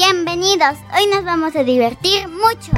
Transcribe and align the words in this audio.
Bienvenidos. 0.00 0.78
Hoy 0.96 1.06
nos 1.14 1.26
vamos 1.26 1.54
a 1.54 1.62
divertir 1.62 2.26
mucho. 2.26 2.72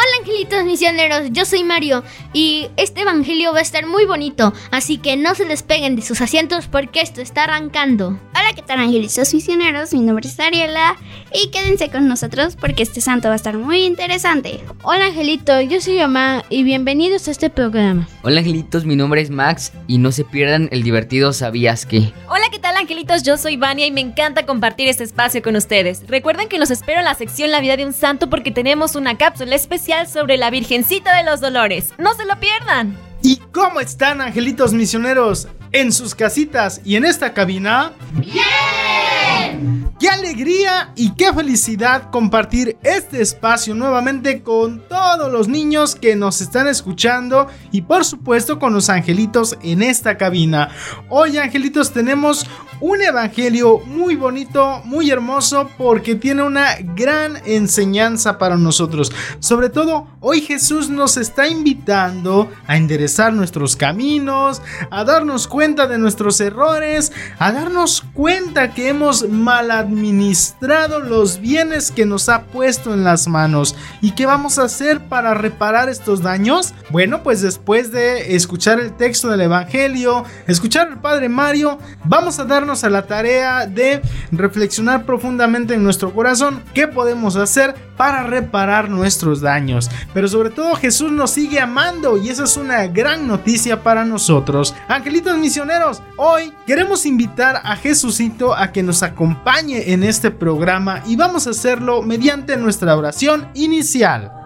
Hola 0.00 0.06
angelitos 0.20 0.64
misioneros, 0.64 1.30
yo 1.32 1.44
soy 1.44 1.64
Mario 1.64 2.04
y 2.32 2.68
este 2.76 3.00
evangelio 3.00 3.52
va 3.52 3.58
a 3.58 3.62
estar 3.62 3.84
muy 3.84 4.04
bonito, 4.04 4.52
así 4.70 4.98
que 4.98 5.16
no 5.16 5.34
se 5.34 5.44
despeguen 5.44 5.96
de 5.96 6.02
sus 6.02 6.20
asientos 6.20 6.68
porque 6.68 7.00
esto 7.00 7.20
está 7.20 7.42
arrancando. 7.44 8.10
Hola, 8.30 8.52
¿qué 8.54 8.62
tal 8.62 8.78
angelitos 8.78 9.34
misioneros? 9.34 9.92
Mi 9.92 9.98
nombre 9.98 10.28
es 10.28 10.38
Ariela 10.38 10.94
y 11.34 11.50
quédense 11.50 11.90
con 11.90 12.06
nosotros 12.06 12.54
porque 12.54 12.84
este 12.84 13.00
santo 13.00 13.26
va 13.26 13.32
a 13.32 13.36
estar 13.36 13.58
muy 13.58 13.84
interesante. 13.84 14.60
Hola 14.84 15.06
angelito, 15.06 15.60
yo 15.62 15.80
soy 15.80 15.98
mamá 15.98 16.44
y 16.48 16.62
bienvenidos 16.62 17.26
a 17.26 17.32
este 17.32 17.50
programa. 17.50 18.06
Hola 18.22 18.38
angelitos, 18.38 18.84
mi 18.84 18.94
nombre 18.94 19.20
es 19.20 19.30
Max 19.30 19.72
y 19.88 19.98
no 19.98 20.12
se 20.12 20.22
pierdan 20.22 20.68
el 20.70 20.84
divertido 20.84 21.32
¿Sabías 21.32 21.86
que? 21.86 22.12
Hola, 22.28 22.44
¿qué 22.52 22.60
tal 22.60 22.76
angelitos? 22.76 23.24
Yo 23.24 23.36
soy 23.36 23.56
Vania 23.56 23.86
y 23.86 23.90
me 23.90 24.00
encanta 24.00 24.46
compartir 24.46 24.86
este 24.86 25.02
espacio 25.02 25.42
con 25.42 25.56
ustedes. 25.56 26.04
Recuerden 26.06 26.48
que 26.48 26.60
nos 26.60 26.70
espero 26.70 27.00
en 27.00 27.04
la 27.04 27.14
sección 27.14 27.50
La 27.50 27.60
vida 27.60 27.76
de 27.76 27.84
un 27.84 27.92
santo 27.92 28.30
porque 28.30 28.52
tenemos 28.52 28.94
una 28.94 29.18
cápsula 29.18 29.56
especial 29.56 29.87
sobre 30.06 30.36
la 30.36 30.50
Virgencita 30.50 31.16
de 31.16 31.24
los 31.24 31.40
Dolores. 31.40 31.94
No 31.96 32.12
se 32.14 32.26
lo 32.26 32.38
pierdan. 32.38 32.94
¿Y 33.22 33.36
cómo 33.52 33.80
están, 33.80 34.20
angelitos 34.20 34.74
misioneros? 34.74 35.48
¿En 35.72 35.92
sus 35.92 36.14
casitas 36.14 36.82
y 36.84 36.96
en 36.96 37.06
esta 37.06 37.32
cabina? 37.32 37.92
¡Bien! 38.12 39.90
¡Qué 39.98 40.08
alegría 40.08 40.92
y 40.94 41.14
qué 41.14 41.32
felicidad 41.32 42.10
compartir 42.10 42.76
este 42.82 43.22
espacio 43.22 43.74
nuevamente 43.74 44.42
con 44.42 44.86
todos 44.88 45.32
los 45.32 45.48
niños 45.48 45.96
que 45.96 46.14
nos 46.16 46.40
están 46.42 46.68
escuchando 46.68 47.48
y 47.72 47.82
por 47.82 48.04
supuesto 48.04 48.58
con 48.58 48.74
los 48.74 48.90
angelitos 48.90 49.56
en 49.62 49.82
esta 49.82 50.16
cabina. 50.16 50.68
Hoy, 51.08 51.38
angelitos, 51.38 51.92
tenemos 51.92 52.46
un 52.80 53.02
evangelio 53.02 53.80
muy 53.80 54.14
bonito, 54.16 54.82
muy 54.84 55.10
hermoso 55.10 55.68
porque 55.76 56.14
tiene 56.14 56.42
una 56.42 56.76
gran 56.94 57.40
enseñanza 57.44 58.38
para 58.38 58.56
nosotros. 58.56 59.12
Sobre 59.40 59.68
todo, 59.68 60.06
hoy 60.20 60.40
Jesús 60.40 60.88
nos 60.88 61.16
está 61.16 61.48
invitando 61.48 62.50
a 62.66 62.76
enderezar 62.76 63.32
nuestros 63.32 63.76
caminos, 63.76 64.62
a 64.90 65.04
darnos 65.04 65.48
cuenta 65.48 65.86
de 65.86 65.98
nuestros 65.98 66.40
errores, 66.40 67.12
a 67.38 67.52
darnos 67.52 68.04
cuenta 68.14 68.72
que 68.72 68.88
hemos 68.88 69.28
mal 69.28 69.70
administrado 69.70 71.00
los 71.00 71.40
bienes 71.40 71.90
que 71.90 72.06
nos 72.06 72.28
ha 72.28 72.44
puesto 72.44 72.94
en 72.94 73.04
las 73.04 73.28
manos. 73.28 73.74
¿Y 74.00 74.12
qué 74.12 74.26
vamos 74.26 74.58
a 74.58 74.64
hacer 74.64 75.08
para 75.08 75.34
reparar 75.34 75.88
estos 75.88 76.22
daños? 76.22 76.74
Bueno, 76.90 77.22
pues 77.22 77.42
después 77.42 77.92
de 77.92 78.36
escuchar 78.36 78.80
el 78.80 78.92
texto 78.92 79.28
del 79.28 79.42
Evangelio, 79.42 80.24
escuchar 80.46 80.88
al 80.88 81.00
Padre 81.00 81.28
Mario, 81.28 81.78
vamos 82.04 82.38
a 82.38 82.44
darnos 82.44 82.67
a 82.68 82.90
la 82.90 83.06
tarea 83.06 83.66
de 83.66 84.02
reflexionar 84.30 85.06
profundamente 85.06 85.72
en 85.72 85.82
nuestro 85.82 86.12
corazón 86.12 86.62
qué 86.74 86.86
podemos 86.86 87.36
hacer 87.36 87.74
para 87.96 88.24
reparar 88.24 88.90
nuestros 88.90 89.40
daños. 89.40 89.90
Pero 90.12 90.28
sobre 90.28 90.50
todo 90.50 90.74
Jesús 90.76 91.10
nos 91.10 91.30
sigue 91.30 91.60
amando 91.60 92.18
y 92.18 92.28
esa 92.28 92.44
es 92.44 92.58
una 92.58 92.86
gran 92.86 93.26
noticia 93.26 93.82
para 93.82 94.04
nosotros. 94.04 94.74
Angelitos 94.86 95.38
misioneros, 95.38 96.02
hoy 96.16 96.52
queremos 96.66 97.06
invitar 97.06 97.62
a 97.64 97.74
Jesucito 97.76 98.54
a 98.54 98.70
que 98.70 98.82
nos 98.82 99.02
acompañe 99.02 99.92
en 99.92 100.04
este 100.04 100.30
programa 100.30 101.02
y 101.06 101.16
vamos 101.16 101.46
a 101.46 101.50
hacerlo 101.50 102.02
mediante 102.02 102.56
nuestra 102.58 102.96
oración 102.96 103.48
inicial. 103.54 104.37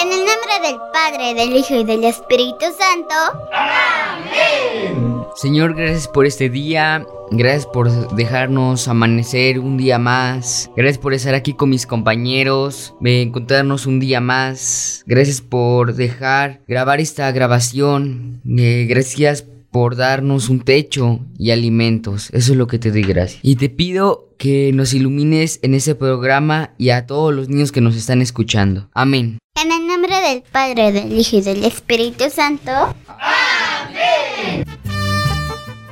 En 0.00 0.10
el 0.10 0.24
nombre 0.24 0.60
del 0.62 0.80
Padre, 0.92 1.34
del 1.34 1.54
Hijo 1.56 1.74
y 1.74 1.84
del 1.84 2.04
Espíritu 2.04 2.64
Santo. 2.78 3.14
Señor, 5.36 5.74
gracias 5.74 6.08
por 6.08 6.26
este 6.26 6.48
día. 6.48 7.06
Gracias 7.30 7.66
por 7.66 7.90
dejarnos 8.14 8.88
amanecer 8.88 9.58
un 9.58 9.76
día 9.76 9.98
más. 9.98 10.70
Gracias 10.76 10.98
por 10.98 11.14
estar 11.14 11.34
aquí 11.34 11.54
con 11.54 11.70
mis 11.70 11.86
compañeros. 11.86 12.94
De 13.00 13.22
encontrarnos 13.22 13.86
un 13.86 14.00
día 14.00 14.20
más. 14.20 15.02
Gracias 15.06 15.40
por 15.40 15.94
dejar 15.94 16.60
grabar 16.68 17.00
esta 17.00 17.30
grabación. 17.32 18.40
Eh, 18.46 18.86
gracias 18.88 19.46
por 19.72 19.96
darnos 19.96 20.50
un 20.50 20.60
techo 20.60 21.20
y 21.38 21.50
alimentos. 21.50 22.28
Eso 22.32 22.52
es 22.52 22.58
lo 22.58 22.68
que 22.68 22.78
te 22.78 22.92
doy 22.92 23.02
gracias. 23.02 23.40
Y 23.42 23.56
te 23.56 23.68
pido 23.68 24.28
que 24.38 24.70
nos 24.72 24.92
ilumines 24.92 25.58
en 25.62 25.74
ese 25.74 25.94
programa 25.94 26.74
y 26.78 26.90
a 26.90 27.06
todos 27.06 27.34
los 27.34 27.48
niños 27.48 27.72
que 27.72 27.80
nos 27.80 27.96
están 27.96 28.20
escuchando. 28.20 28.88
Amén. 28.92 29.38
En 29.60 29.72
el 29.72 29.86
nombre 29.86 30.14
del 30.20 30.42
Padre, 30.42 30.92
del 30.92 31.18
Hijo 31.18 31.36
y 31.36 31.40
del 31.40 31.64
Espíritu 31.64 32.24
Santo. 32.30 32.70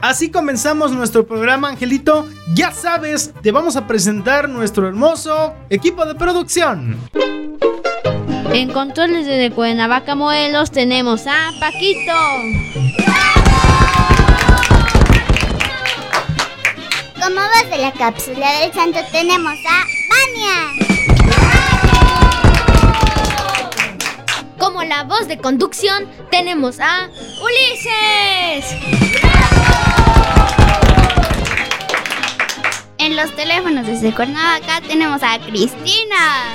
así 0.03 0.31
comenzamos 0.31 0.93
nuestro 0.93 1.27
programa, 1.27 1.71
Angelito. 1.71 2.29
Ya 2.55 2.73
sabes, 2.73 3.33
te 3.43 3.51
vamos 3.51 3.77
a 3.77 3.87
presentar 3.87 4.49
nuestro 4.49 4.89
hermoso 4.89 5.55
equipo 5.71 6.05
de 6.05 6.15
producción. 6.15 6.99
En 8.53 8.73
controles 8.73 9.27
desde 9.27 9.55
Cuernavaca, 9.55 10.15
Morelos, 10.15 10.71
tenemos 10.71 11.27
a 11.27 11.51
Paquito. 11.61 13.10
De 17.69 17.79
la 17.79 17.93
cápsula 17.93 18.61
del 18.61 18.73
santo 18.73 18.99
tenemos 19.13 19.55
a 19.69 19.85
Vania. 20.09 20.73
Como 24.59 24.83
la 24.83 25.05
voz 25.05 25.29
de 25.29 25.39
conducción, 25.39 26.09
tenemos 26.31 26.81
a 26.81 27.09
Ulises. 27.41 28.75
En 32.99 33.15
los 33.15 33.37
teléfonos 33.37 33.87
desde 33.87 34.13
Cuernavaca 34.15 34.81
tenemos 34.81 35.23
a 35.23 35.39
Cristina. 35.39 36.53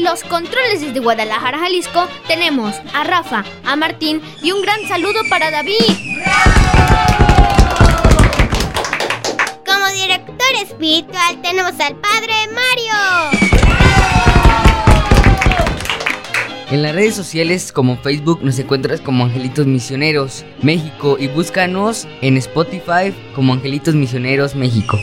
En 0.00 0.04
los 0.04 0.24
controles 0.24 0.80
desde 0.80 0.98
Guadalajara, 0.98 1.58
Jalisco, 1.58 2.08
tenemos 2.26 2.74
a 2.94 3.04
Rafa, 3.04 3.44
a 3.66 3.76
Martín 3.76 4.22
y 4.42 4.50
un 4.50 4.62
gran 4.62 4.80
saludo 4.88 5.20
para 5.28 5.50
David. 5.50 5.74
Como 9.66 9.86
director 9.92 10.54
espiritual 10.62 11.42
tenemos 11.42 11.72
al 11.78 11.96
Padre 11.96 12.32
Mario. 12.48 12.94
En 16.70 16.82
las 16.82 16.94
redes 16.94 17.14
sociales 17.14 17.70
como 17.70 17.98
Facebook 17.98 18.42
nos 18.42 18.58
encuentras 18.58 19.02
como 19.02 19.24
Angelitos 19.24 19.66
Misioneros 19.66 20.46
México 20.62 21.18
y 21.20 21.28
búscanos 21.28 22.08
en 22.22 22.38
Spotify 22.38 23.14
como 23.34 23.52
Angelitos 23.52 23.94
Misioneros 23.94 24.54
México. 24.54 24.98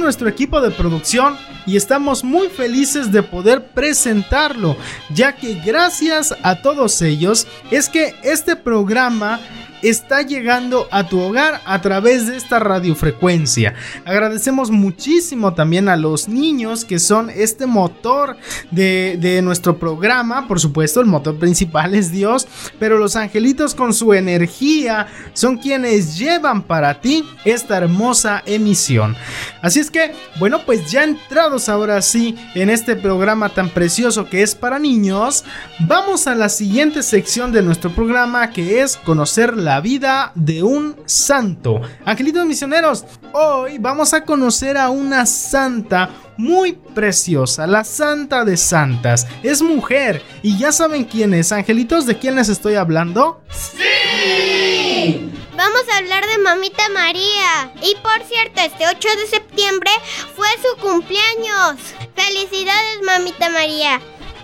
Nuestro 0.00 0.28
equipo 0.28 0.60
de 0.60 0.70
producción 0.70 1.36
y 1.66 1.76
estamos 1.76 2.24
muy 2.24 2.48
felices 2.48 3.12
de 3.12 3.22
poder 3.22 3.66
presentarlo, 3.66 4.76
ya 5.10 5.36
que 5.36 5.54
gracias 5.54 6.34
a 6.42 6.62
todos 6.62 7.00
ellos 7.02 7.46
es 7.70 7.88
que 7.88 8.14
este 8.22 8.56
programa 8.56 9.40
está 9.82 10.22
llegando 10.22 10.88
a 10.90 11.08
tu 11.08 11.20
hogar 11.20 11.60
a 11.64 11.80
través 11.80 12.26
de 12.26 12.36
esta 12.36 12.58
radiofrecuencia. 12.58 13.74
Agradecemos 14.04 14.70
muchísimo 14.70 15.54
también 15.54 15.88
a 15.88 15.96
los 15.96 16.28
niños 16.28 16.84
que 16.84 16.98
son 16.98 17.30
este 17.30 17.66
motor 17.66 18.36
de, 18.70 19.16
de, 19.20 19.42
nuestro 19.42 19.78
programa. 19.78 20.46
Por 20.46 20.60
supuesto, 20.60 21.00
el 21.00 21.06
motor 21.06 21.38
principal 21.38 21.94
es 21.94 22.10
Dios, 22.10 22.46
pero 22.78 22.98
los 22.98 23.16
angelitos 23.16 23.74
con 23.74 23.94
su 23.94 24.12
energía 24.12 25.06
son 25.32 25.58
quienes 25.58 26.18
llevan 26.18 26.62
para 26.62 27.00
ti 27.00 27.24
esta 27.44 27.78
hermosa 27.78 28.42
emisión. 28.46 29.16
Así 29.62 29.80
es 29.80 29.90
que, 29.90 30.12
bueno, 30.38 30.60
pues 30.64 30.90
ya 30.90 31.04
entrados 31.04 31.68
ahora 31.68 32.02
sí 32.02 32.36
en 32.54 32.70
este 32.70 32.96
programa 32.96 33.48
tan 33.48 33.68
precioso 33.68 34.28
que 34.28 34.42
es 34.42 34.54
para 34.54 34.78
niños, 34.78 35.44
vamos 35.80 36.26
a 36.26 36.34
la 36.34 36.48
siguiente 36.48 37.02
sección 37.02 37.52
de 37.52 37.62
nuestro 37.62 37.90
programa 37.90 38.50
que 38.50 38.80
es 38.80 38.96
conocer 38.96 39.56
la 39.56 39.69
la 39.70 39.80
vida 39.80 40.32
de 40.34 40.64
un 40.64 40.96
santo. 41.06 41.80
Angelitos 42.04 42.44
misioneros, 42.44 43.04
hoy 43.32 43.78
vamos 43.78 44.12
a 44.12 44.24
conocer 44.24 44.76
a 44.76 44.90
una 44.90 45.26
santa 45.26 46.10
muy 46.36 46.72
preciosa, 46.72 47.68
la 47.68 47.84
santa 47.84 48.44
de 48.44 48.56
santas. 48.56 49.28
Es 49.44 49.62
mujer 49.62 50.24
y 50.42 50.58
ya 50.58 50.72
saben 50.72 51.04
quién 51.04 51.34
es. 51.34 51.52
Angelitos, 51.52 52.04
¿de 52.04 52.18
quién 52.18 52.34
les 52.34 52.48
estoy 52.48 52.74
hablando? 52.74 53.44
¡Sí! 53.48 55.30
Vamos 55.56 55.82
a 55.92 55.98
hablar 55.98 56.26
de 56.26 56.38
Mamita 56.38 56.88
María. 56.92 57.72
Y 57.80 57.94
por 58.02 58.26
cierto, 58.26 58.62
este 58.62 58.88
8 58.88 59.08
de 59.20 59.26
septiembre 59.28 59.92
fue 60.34 60.48
su 60.64 60.82
cumpleaños. 60.82 61.76
¡Felicidades, 62.16 63.02
Mamita 63.06 63.48
María! 63.50 64.00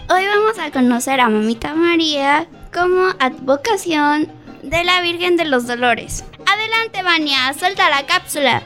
Hoy 0.09 0.25
vamos 0.25 0.57
a 0.61 0.71
conocer 0.71 1.21
a 1.21 1.29
Mamita 1.29 1.75
María 1.75 2.47
como 2.73 3.09
advocación 3.19 4.36
de 4.71 4.83
la 4.83 5.01
Virgen 5.01 5.37
de 5.37 5.45
los 5.45 5.67
Dolores. 5.69 6.25
Adelante, 6.45 7.03
Vania, 7.03 7.55
suelta 7.57 7.89
la 7.89 8.05
cápsula. 8.05 8.63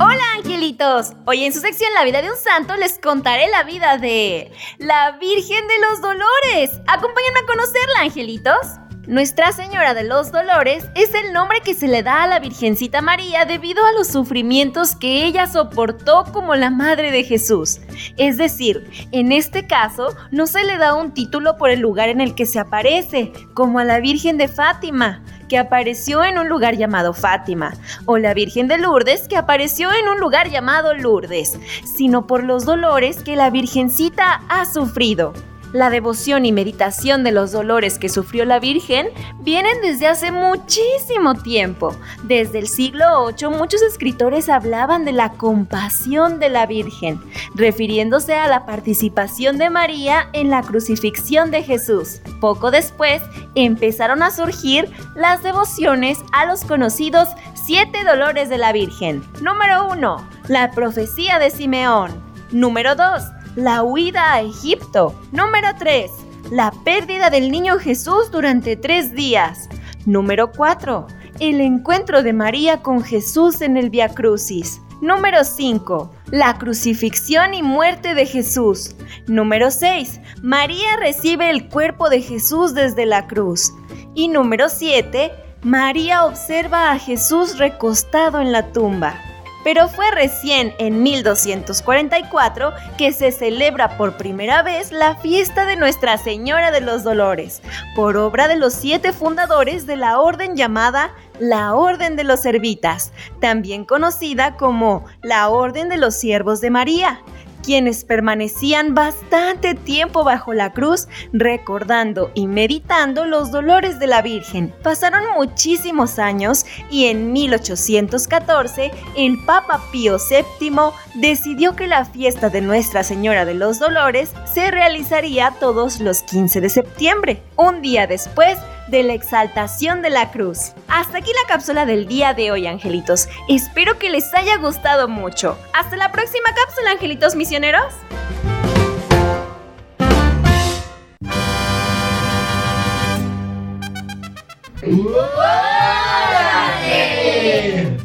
Hola, 0.00 0.24
angelitos. 0.34 1.12
Hoy 1.24 1.44
en 1.44 1.52
su 1.52 1.60
sección 1.60 1.92
La 1.94 2.04
vida 2.04 2.20
de 2.20 2.30
un 2.30 2.36
santo 2.36 2.74
les 2.76 2.98
contaré 2.98 3.48
la 3.48 3.62
vida 3.62 3.96
de 3.96 4.50
la 4.78 5.12
Virgen 5.20 5.68
de 5.68 5.78
los 5.78 6.00
Dolores. 6.00 6.80
Acompáñenme 6.88 7.40
a 7.40 7.46
conocerla, 7.46 8.00
angelitos. 8.00 8.85
Nuestra 9.06 9.52
Señora 9.52 9.94
de 9.94 10.02
los 10.02 10.32
Dolores 10.32 10.84
es 10.96 11.14
el 11.14 11.32
nombre 11.32 11.60
que 11.60 11.74
se 11.74 11.86
le 11.86 12.02
da 12.02 12.24
a 12.24 12.26
la 12.26 12.40
Virgencita 12.40 13.02
María 13.02 13.44
debido 13.44 13.86
a 13.86 13.92
los 13.92 14.08
sufrimientos 14.08 14.96
que 14.96 15.24
ella 15.24 15.46
soportó 15.46 16.24
como 16.32 16.56
la 16.56 16.70
Madre 16.70 17.12
de 17.12 17.22
Jesús. 17.22 17.78
Es 18.16 18.36
decir, 18.36 18.90
en 19.12 19.30
este 19.30 19.68
caso 19.68 20.16
no 20.32 20.48
se 20.48 20.64
le 20.64 20.76
da 20.76 20.94
un 20.96 21.14
título 21.14 21.56
por 21.56 21.70
el 21.70 21.78
lugar 21.78 22.08
en 22.08 22.20
el 22.20 22.34
que 22.34 22.46
se 22.46 22.58
aparece, 22.58 23.32
como 23.54 23.78
a 23.78 23.84
la 23.84 24.00
Virgen 24.00 24.38
de 24.38 24.48
Fátima, 24.48 25.22
que 25.48 25.56
apareció 25.56 26.24
en 26.24 26.38
un 26.38 26.48
lugar 26.48 26.76
llamado 26.76 27.14
Fátima, 27.14 27.74
o 28.06 28.18
la 28.18 28.34
Virgen 28.34 28.66
de 28.66 28.78
Lourdes, 28.78 29.28
que 29.28 29.36
apareció 29.36 29.88
en 29.92 30.08
un 30.08 30.18
lugar 30.18 30.50
llamado 30.50 30.94
Lourdes, 30.94 31.60
sino 31.96 32.26
por 32.26 32.42
los 32.42 32.64
dolores 32.64 33.22
que 33.22 33.36
la 33.36 33.50
Virgencita 33.50 34.42
ha 34.48 34.64
sufrido. 34.64 35.32
La 35.76 35.90
devoción 35.90 36.46
y 36.46 36.52
meditación 36.52 37.22
de 37.22 37.32
los 37.32 37.52
dolores 37.52 37.98
que 37.98 38.08
sufrió 38.08 38.46
la 38.46 38.58
Virgen 38.58 39.08
vienen 39.40 39.82
desde 39.82 40.06
hace 40.06 40.32
muchísimo 40.32 41.34
tiempo. 41.34 41.94
Desde 42.22 42.60
el 42.60 42.66
siglo 42.66 43.26
VIII 43.26 43.50
muchos 43.50 43.82
escritores 43.82 44.48
hablaban 44.48 45.04
de 45.04 45.12
la 45.12 45.32
compasión 45.32 46.40
de 46.40 46.48
la 46.48 46.64
Virgen, 46.64 47.20
refiriéndose 47.54 48.32
a 48.32 48.48
la 48.48 48.64
participación 48.64 49.58
de 49.58 49.68
María 49.68 50.30
en 50.32 50.48
la 50.48 50.62
crucifixión 50.62 51.50
de 51.50 51.62
Jesús. 51.62 52.22
Poco 52.40 52.70
después 52.70 53.20
empezaron 53.54 54.22
a 54.22 54.30
surgir 54.30 54.90
las 55.14 55.42
devociones 55.42 56.20
a 56.32 56.46
los 56.46 56.64
conocidos 56.64 57.28
siete 57.52 58.02
dolores 58.02 58.48
de 58.48 58.56
la 58.56 58.72
Virgen. 58.72 59.22
Número 59.42 59.88
1. 59.92 60.26
La 60.48 60.70
profecía 60.70 61.38
de 61.38 61.50
Simeón. 61.50 62.24
Número 62.50 62.94
2 62.94 63.35
la 63.56 63.82
huida 63.82 64.34
a 64.34 64.42
Egipto. 64.42 65.18
Número 65.32 65.68
3. 65.78 66.10
La 66.50 66.70
pérdida 66.84 67.30
del 67.30 67.50
niño 67.50 67.78
Jesús 67.78 68.30
durante 68.30 68.76
tres 68.76 69.14
días. 69.14 69.68
Número 70.04 70.52
4. 70.52 71.06
El 71.40 71.62
encuentro 71.62 72.22
de 72.22 72.34
María 72.34 72.82
con 72.82 73.02
Jesús 73.02 73.62
en 73.62 73.78
el 73.78 73.88
Via 73.88 74.10
Crucis. 74.10 74.82
Número 75.00 75.42
5. 75.42 76.10
La 76.30 76.58
crucifixión 76.58 77.54
y 77.54 77.62
muerte 77.62 78.14
de 78.14 78.26
Jesús. 78.26 78.94
Número 79.26 79.70
6. 79.70 80.20
María 80.42 80.96
recibe 81.00 81.48
el 81.50 81.68
cuerpo 81.68 82.10
de 82.10 82.20
Jesús 82.20 82.74
desde 82.74 83.06
la 83.06 83.26
cruz. 83.26 83.72
Y 84.14 84.28
número 84.28 84.68
7. 84.68 85.32
María 85.62 86.26
observa 86.26 86.92
a 86.92 86.98
Jesús 86.98 87.58
recostado 87.58 88.40
en 88.40 88.52
la 88.52 88.70
tumba 88.72 89.25
pero 89.66 89.88
fue 89.88 90.08
recién 90.12 90.74
en 90.78 91.02
1244 91.02 92.72
que 92.96 93.10
se 93.10 93.32
celebra 93.32 93.96
por 93.96 94.16
primera 94.16 94.62
vez 94.62 94.92
la 94.92 95.16
fiesta 95.16 95.66
de 95.66 95.74
Nuestra 95.74 96.18
Señora 96.18 96.70
de 96.70 96.80
los 96.80 97.02
Dolores, 97.02 97.62
por 97.96 98.16
obra 98.16 98.46
de 98.46 98.54
los 98.54 98.74
siete 98.74 99.12
fundadores 99.12 99.84
de 99.84 99.96
la 99.96 100.20
orden 100.20 100.54
llamada 100.54 101.10
la 101.40 101.74
Orden 101.74 102.14
de 102.14 102.22
los 102.22 102.40
Servitas, 102.40 103.12
también 103.40 103.84
conocida 103.84 104.56
como 104.56 105.04
la 105.22 105.48
Orden 105.48 105.88
de 105.88 105.96
los 105.96 106.14
Siervos 106.14 106.60
de 106.60 106.70
María 106.70 107.20
quienes 107.66 108.04
permanecían 108.04 108.94
bastante 108.94 109.74
tiempo 109.74 110.22
bajo 110.22 110.54
la 110.54 110.72
cruz 110.72 111.08
recordando 111.32 112.30
y 112.32 112.46
meditando 112.46 113.24
los 113.24 113.50
dolores 113.50 113.98
de 113.98 114.06
la 114.06 114.22
Virgen. 114.22 114.72
Pasaron 114.84 115.24
muchísimos 115.34 116.20
años 116.20 116.64
y 116.92 117.06
en 117.06 117.32
1814 117.32 118.92
el 119.16 119.44
Papa 119.44 119.82
Pío 119.90 120.16
VII 120.16 120.70
decidió 121.14 121.74
que 121.74 121.88
la 121.88 122.04
fiesta 122.04 122.50
de 122.50 122.60
Nuestra 122.60 123.02
Señora 123.02 123.44
de 123.44 123.54
los 123.54 123.80
Dolores 123.80 124.30
se 124.54 124.70
realizaría 124.70 125.52
todos 125.58 125.98
los 125.98 126.22
15 126.22 126.60
de 126.60 126.70
septiembre. 126.70 127.42
Un 127.56 127.82
día 127.82 128.06
después, 128.06 128.58
de 128.88 129.02
la 129.02 129.14
exaltación 129.14 130.02
de 130.02 130.10
la 130.10 130.30
cruz. 130.30 130.72
Hasta 130.88 131.18
aquí 131.18 131.30
la 131.30 131.48
cápsula 131.48 131.86
del 131.86 132.06
día 132.06 132.34
de 132.34 132.50
hoy, 132.50 132.66
angelitos. 132.66 133.28
Espero 133.48 133.98
que 133.98 134.10
les 134.10 134.32
haya 134.34 134.56
gustado 134.56 135.08
mucho. 135.08 135.58
Hasta 135.72 135.96
la 135.96 136.12
próxima 136.12 136.48
cápsula, 136.54 136.92
angelitos 136.92 137.34
misioneros. 137.34 137.92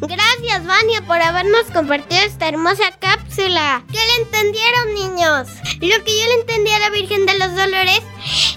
Gracias 0.02 0.66
Vania, 0.66 1.02
por 1.06 1.22
habernos 1.22 1.66
compartido 1.72 2.22
esta 2.24 2.48
hermosa 2.48 2.86
cápsula. 3.00 3.21
¿Qué 3.36 3.48
le 3.48 4.24
entendieron, 4.24 4.94
niños? 4.94 5.48
Lo 5.80 6.04
que 6.04 6.20
yo 6.20 6.28
le 6.28 6.34
entendí 6.42 6.70
a 6.72 6.80
la 6.80 6.90
Virgen 6.90 7.26
de 7.26 7.40
los 7.40 7.56
Dolores 7.56 8.02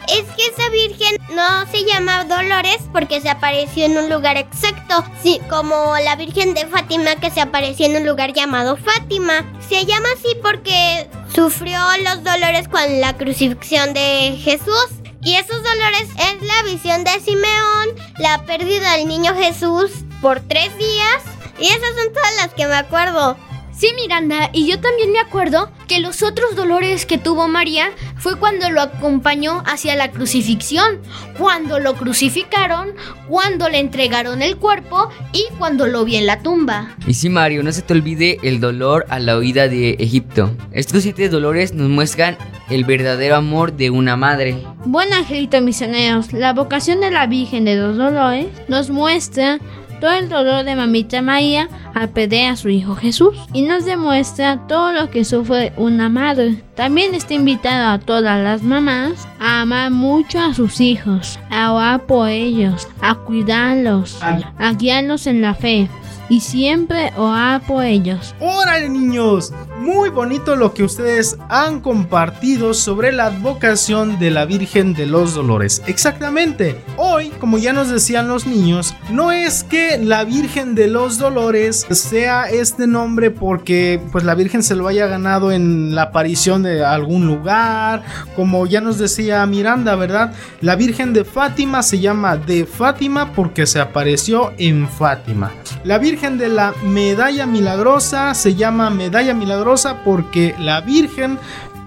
es 0.09 0.25
que 0.37 0.47
esa 0.47 0.69
Virgen 0.71 1.17
no 1.33 1.67
se 1.71 1.85
llama 1.85 2.25
Dolores 2.25 2.79
porque 2.93 3.21
se 3.21 3.31
apareció 3.31 3.85
en 3.85 3.97
un 3.97 4.11
lugar 4.11 4.37
exacto, 4.37 5.05
sí, 5.23 5.41
como 5.49 5.95
la 6.03 6.17
Virgen 6.17 6.55
de 6.55 6.67
Fátima 6.67 7.15
que 7.17 7.31
se 7.31 7.41
apareció 7.41 7.87
en 7.87 7.99
un 7.99 8.07
lugar 8.07 8.33
llamado 8.33 8.77
Fátima. 8.77 9.45
Se 9.69 9.87
llama 9.87 10.09
así 10.17 10.37
porque 10.43 11.09
sufrió 11.33 11.79
los 12.03 12.25
dolores 12.25 12.67
con 12.67 13.01
la 13.01 13.17
crucifixión 13.17 13.95
de 13.95 14.39
Jesús. 14.43 14.89
Y 15.23 15.37
esos 15.37 15.63
dolores 15.63 16.09
es 16.19 16.43
la 16.43 16.63
visión 16.65 17.05
de 17.05 17.21
Simeón, 17.21 17.89
la 18.19 18.45
pérdida 18.45 18.97
del 18.97 19.07
niño 19.07 19.35
Jesús 19.37 19.93
por 20.21 20.41
tres 20.41 20.77
días. 20.77 21.23
Y 21.61 21.67
esas 21.67 21.95
son 21.97 22.13
todas 22.13 22.37
las 22.43 22.55
que 22.55 22.67
me 22.67 22.75
acuerdo. 22.75 23.37
Sí, 23.77 23.89
Miranda, 23.97 24.51
y 24.53 24.69
yo 24.69 24.79
también 24.79 25.11
me 25.11 25.19
acuerdo 25.19 25.69
que 25.89 25.99
los 25.99 26.23
otros 26.23 26.55
dolores 26.55 27.07
que 27.07 27.19
tuvo 27.19 27.49
María 27.49 27.91
fue 28.17 28.39
cuando 28.39 28.71
lo 28.71 28.81
acompañó 28.81 29.65
hacia 29.67 29.97
la 29.97 30.13
crucifixión, 30.13 31.01
cuando 31.37 31.81
lo 31.81 31.95
crucificaron, 31.95 32.93
cuando 33.29 33.69
le 33.69 33.81
entregaron 33.81 34.43
el 34.43 34.57
cuerpo 34.59 35.11
y 35.33 35.45
cuando 35.59 35.87
lo 35.89 36.05
vi 36.05 36.17
en 36.17 36.27
la 36.27 36.41
tumba. 36.41 36.95
Y 37.07 37.15
sí, 37.15 37.29
Mario, 37.29 37.65
no 37.65 37.73
se 37.73 37.83
te 37.83 37.95
olvide 37.95 38.39
el 38.45 38.61
dolor 38.61 39.07
a 39.09 39.19
la 39.19 39.37
huida 39.37 39.67
de 39.67 39.97
Egipto. 39.99 40.53
Estos 40.71 41.03
siete 41.03 41.29
dolores 41.29 41.75
nos 41.75 41.89
muestran 41.89 42.39
el 42.71 42.85
verdadero 42.85 43.35
amor 43.35 43.73
de 43.73 43.91
una 43.91 44.17
madre. 44.17 44.57
Bueno, 44.85 45.17
angelito 45.17 45.61
misioneros, 45.61 46.33
la 46.33 46.53
vocación 46.53 47.01
de 47.01 47.11
la 47.11 47.27
Virgen 47.27 47.65
de 47.65 47.77
los 47.77 47.97
Dolores 47.97 48.47
nos 48.69 48.91
muestra 48.91 49.59
todo 50.05 50.13
el 50.13 50.29
dolor 50.29 50.67
de 50.67 50.77
mamita 50.77 51.23
María 51.23 51.71
al 51.95 52.11
perder 52.11 52.51
a 52.51 52.57
su 52.57 52.69
hijo 52.69 52.95
Jesús 52.95 53.35
y 53.55 53.63
nos 53.63 53.87
demuestra 53.87 54.67
todo 54.69 54.93
lo 54.93 55.09
que 55.09 55.25
sufre 55.25 55.73
una 55.79 56.11
madre. 56.11 56.63
También 56.75 57.15
está 57.15 57.33
invitado 57.33 57.89
a 57.89 57.99
todas 57.99 58.45
las 58.45 58.63
mamás 58.63 59.27
a 59.41 59.63
amar 59.63 59.91
mucho 59.91 60.39
a 60.41 60.53
sus 60.53 60.83
hijos, 60.83 61.39
a 61.49 61.73
orar 61.73 62.05
por 62.05 62.29
ellos, 62.29 62.87
a 63.01 63.15
cuidarlos, 63.15 64.19
a 64.23 64.73
guiarlos 64.75 65.27
en 65.27 65.41
la 65.41 65.55
fe 65.55 65.89
y 66.29 66.41
siempre 66.41 67.13
orar 67.17 67.63
por 67.63 67.85
ellos. 67.85 68.35
¡Órale 68.41 68.89
niños! 68.89 69.53
Muy 69.79 70.09
bonito 70.09 70.57
lo 70.57 70.73
que 70.73 70.83
ustedes 70.83 71.37
han 71.49 71.81
compartido 71.81 72.73
sobre 72.73 73.13
la 73.13 73.27
advocación 73.27 74.19
de 74.19 74.31
la 74.31 74.47
Virgen 74.47 74.95
de 74.95 75.05
los 75.07 75.35
Dolores. 75.35 75.83
Exactamente. 75.87 76.81
Hoy, 76.97 77.29
como 77.39 77.59
ya 77.59 77.73
nos 77.73 77.91
decían 77.91 78.29
los 78.29 78.47
niños, 78.47 78.95
no 79.11 79.33
es 79.33 79.63
que 79.63 79.99
la 79.99 80.25
Virgen 80.25 80.75
de 80.75 80.87
los 80.87 81.19
Dolores 81.19 81.87
sea 81.91 82.45
este 82.45 82.87
nombre 82.87 83.31
porque 83.31 84.01
pues 84.13 84.25
la 84.25 84.35
Virgen 84.35 84.63
se 84.63 84.75
lo 84.75 84.89
haya 84.89 85.07
ganado 85.07 85.53
en 85.53 85.95
la 85.95 86.05
aparición 86.05 86.63
de 86.63 86.85
algún 86.85 87.27
lugar, 87.27 88.03
como 88.37 88.67
ya 88.67 88.81
nos 88.81 88.99
decía 88.99 89.45
Miranda, 89.45 89.97
¿verdad? 89.97 90.33
La 90.61 90.77
Virgen 90.77 91.13
de 91.13 91.25
Fátima 91.25 91.83
se 91.83 92.01
llama 92.01 92.37
de 92.37 92.65
Fátima 92.65 93.33
porque 93.33 93.67
se 93.67 93.81
apareció 93.81 94.53
en 94.57 94.89
Fátima. 94.89 95.51
La 95.85 95.99
Virgen 95.99 96.14
de 96.15 96.49
la 96.49 96.75
Medalla 96.85 97.45
Milagrosa 97.45 98.35
se 98.35 98.55
llama 98.55 98.89
Medalla 98.89 99.35
Milagrosa 99.35 100.05
porque 100.05 100.55
la 100.61 100.81
Virgen 100.81 101.39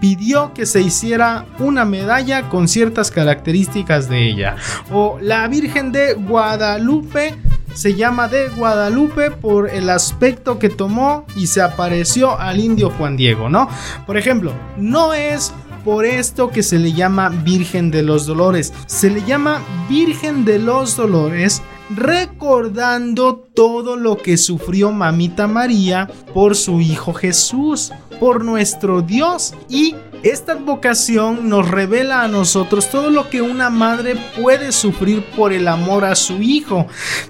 pidió 0.02 0.54
que 0.54 0.66
se 0.66 0.82
hiciera 0.82 1.46
una 1.60 1.86
medalla 1.86 2.50
con 2.50 2.68
ciertas 2.68 3.10
características 3.10 4.10
de 4.10 4.28
ella. 4.28 4.58
O 4.92 5.18
la 5.22 5.48
Virgen 5.48 5.94
de 5.94 6.14
Guadalupe 6.14 7.36
se 7.74 7.96
llama 7.96 8.28
de 8.28 8.50
Guadalupe 8.50 9.32
por 9.32 9.70
el 9.70 9.90
aspecto 9.90 10.60
que 10.60 10.68
tomó 10.68 11.26
y 11.38 11.48
se 11.48 11.62
apareció 11.62 12.38
al 12.38 12.60
indio 12.60 12.90
Juan 12.90 13.16
Diego, 13.16 13.50
¿no? 13.50 13.70
Por 14.06 14.18
ejemplo, 14.18 14.52
no 14.76 15.14
es 15.14 15.54
por 15.86 16.06
esto 16.06 16.50
que 16.50 16.64
se 16.64 16.80
le 16.80 16.92
llama 16.92 17.30
Virgen 17.30 17.92
de 17.92 18.04
los 18.04 18.26
Dolores. 18.26 18.74
Se 18.88 19.10
le 19.10 19.24
llama 19.24 19.62
Virgen 19.88 20.44
de 20.44 20.60
los 20.60 20.98
Dolores 20.98 21.62
recordando 21.90 23.36
todo 23.54 23.96
lo 23.96 24.18
que 24.18 24.38
sufrió 24.38 24.92
mamita 24.92 25.48
María 25.48 26.10
por 26.34 26.56
su 26.56 26.82
Hijo 26.82 27.14
Jesús, 27.14 27.92
por 28.20 28.44
nuestro 28.44 29.02
Dios. 29.02 29.54
Y 29.70 29.96
esta 30.24 30.54
advocación 30.54 31.48
nos 31.48 31.70
revela 31.70 32.24
a 32.24 32.28
nosotros 32.28 32.90
todo 32.90 33.10
lo 33.10 33.30
que 33.30 33.42
una 33.42 33.70
madre 33.70 34.16
puede 34.42 34.72
sufrir 34.72 35.24
por 35.36 35.54
el 35.54 35.68
amor 35.68 36.06
a 36.06 36.16
su 36.16 36.42
hijo. 36.42 36.88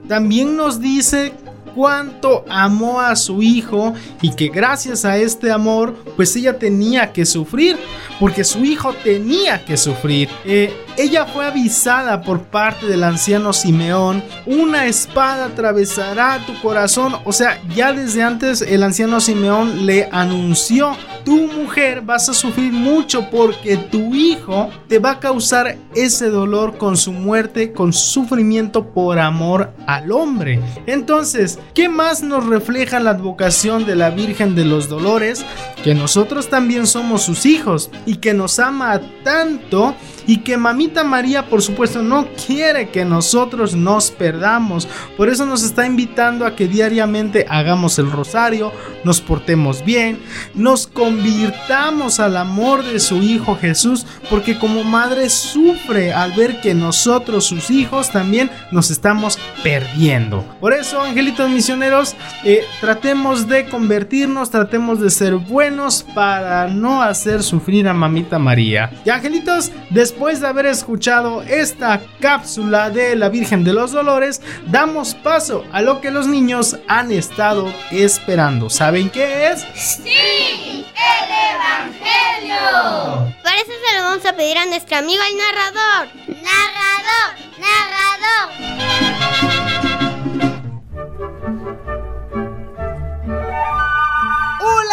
También 0.07 0.55
nos 0.55 0.79
dice 0.79 1.33
cuánto 1.77 2.43
amó 2.49 3.01
a 3.01 3.15
su 3.15 3.43
hijo 3.43 3.93
y 4.19 4.33
que 4.33 4.47
gracias 4.47 5.05
a 5.05 5.15
este 5.17 5.51
amor 5.51 5.95
pues 6.15 6.35
ella 6.35 6.57
tenía 6.57 7.13
que 7.13 7.23
sufrir 7.23 7.77
porque 8.19 8.43
su 8.43 8.65
hijo 8.65 8.93
tenía 9.03 9.63
que 9.63 9.77
sufrir. 9.77 10.27
Eh, 10.43 10.75
ella 10.97 11.27
fue 11.27 11.45
avisada 11.45 12.23
por 12.23 12.45
parte 12.45 12.87
del 12.87 13.03
anciano 13.03 13.53
Simeón, 13.53 14.23
una 14.47 14.87
espada 14.87 15.45
atravesará 15.45 16.43
tu 16.47 16.59
corazón, 16.61 17.13
o 17.23 17.31
sea, 17.31 17.61
ya 17.75 17.93
desde 17.93 18.23
antes 18.23 18.63
el 18.63 18.81
anciano 18.81 19.21
Simeón 19.21 19.85
le 19.85 20.09
anunció, 20.11 20.97
tu 21.23 21.45
mujer 21.45 22.01
vas 22.01 22.27
a 22.29 22.33
sufrir 22.33 22.73
mucho 22.73 23.29
porque 23.29 23.77
tu 23.77 24.15
hijo 24.15 24.71
te 24.87 24.97
va 24.97 25.11
a 25.11 25.19
causar 25.19 25.77
ese 25.93 26.31
dolor 26.31 26.79
con 26.79 26.97
su 26.97 27.11
muerte, 27.11 27.71
con 27.71 27.93
su 27.93 28.17
sufrimiento 28.21 28.87
por 28.87 29.19
amor 29.19 29.73
al 29.85 30.11
hombre. 30.11 30.59
Entonces, 30.87 31.59
¿qué 31.73 31.89
más 31.89 32.23
nos 32.23 32.45
refleja 32.45 32.99
la 32.99 33.11
advocación 33.11 33.85
de 33.85 33.95
la 33.95 34.09
Virgen 34.09 34.55
de 34.55 34.65
los 34.65 34.89
Dolores? 34.89 35.45
Que 35.83 35.95
nosotros 35.95 36.49
también 36.49 36.87
somos 36.87 37.23
sus 37.23 37.45
hijos 37.45 37.89
y 38.05 38.17
que 38.17 38.33
nos 38.33 38.59
ama 38.59 39.01
tanto 39.23 39.95
y 40.27 40.39
que 40.39 40.57
mamita 40.57 41.03
María 41.03 41.47
por 41.49 41.61
supuesto 41.61 42.03
no 42.03 42.27
quiere 42.45 42.89
que 42.89 43.05
nosotros 43.05 43.73
nos 43.75 44.11
perdamos. 44.11 44.87
Por 45.15 45.29
eso 45.29 45.45
nos 45.45 45.63
está 45.63 45.85
invitando 45.85 46.45
a 46.45 46.55
que 46.55 46.67
diariamente 46.67 47.45
hagamos 47.49 47.97
el 47.97 48.11
rosario, 48.11 48.71
nos 49.03 49.21
portemos 49.21 49.83
bien, 49.83 50.19
nos 50.53 50.85
convirtamos 50.85 52.19
al 52.19 52.37
amor 52.37 52.83
de 52.83 52.99
su 52.99 53.17
Hijo 53.23 53.55
Jesús, 53.55 54.05
porque 54.29 54.59
como 54.59 54.83
madre 54.83 55.29
sufre 55.29 56.13
al 56.13 56.33
ver 56.33 56.59
que 56.61 56.73
nosotros 56.73 57.45
sus 57.45 57.71
hijos 57.71 58.11
también 58.11 58.51
nos 58.71 58.91
estamos 58.91 59.39
perdiendo. 59.63 60.43
Por 60.59 60.73
eso, 60.73 61.01
angelitos 61.01 61.49
misioneros, 61.57 62.15
eh, 62.43 62.63
tratemos 62.79 63.47
de 63.47 63.67
convertirnos, 63.67 64.51
tratemos 64.51 65.01
de 65.01 65.09
ser 65.09 65.33
buenos 65.33 66.03
para 66.03 66.67
no 66.67 67.01
hacer 67.01 67.41
sufrir 67.41 67.87
a 67.87 67.95
mamita 67.95 68.37
María. 68.37 68.91
Y 69.03 69.09
angelitos, 69.09 69.71
después 69.89 70.39
de 70.39 70.45
haber 70.47 70.67
escuchado 70.67 71.41
esta 71.41 71.99
cápsula 72.19 72.91
de 72.91 73.15
la 73.15 73.29
Virgen 73.29 73.63
de 73.63 73.73
los 73.73 73.91
Dolores, 73.91 74.39
damos 74.67 75.15
paso 75.15 75.65
a 75.71 75.81
lo 75.81 75.99
que 75.99 76.11
los 76.11 76.27
niños 76.27 76.77
han 76.87 77.11
estado 77.11 77.73
esperando. 77.89 78.69
¿Saben 78.69 79.09
qué 79.09 79.47
es? 79.47 79.65
¡Sí! 79.73 80.85
¡El 80.93 81.31
Evangelio! 81.55 83.33
Por 83.41 83.53
eso 83.53 83.71
se 83.83 83.97
lo 83.97 84.03
vamos 84.03 84.23
a 84.27 84.33
pedir 84.33 84.59
a 84.59 84.67
nuestro 84.67 84.97
amigo 84.97 85.23
el 85.27 85.37
narrador. 85.37 86.07
Narrador, 86.27 87.33
narrador. 87.57 89.86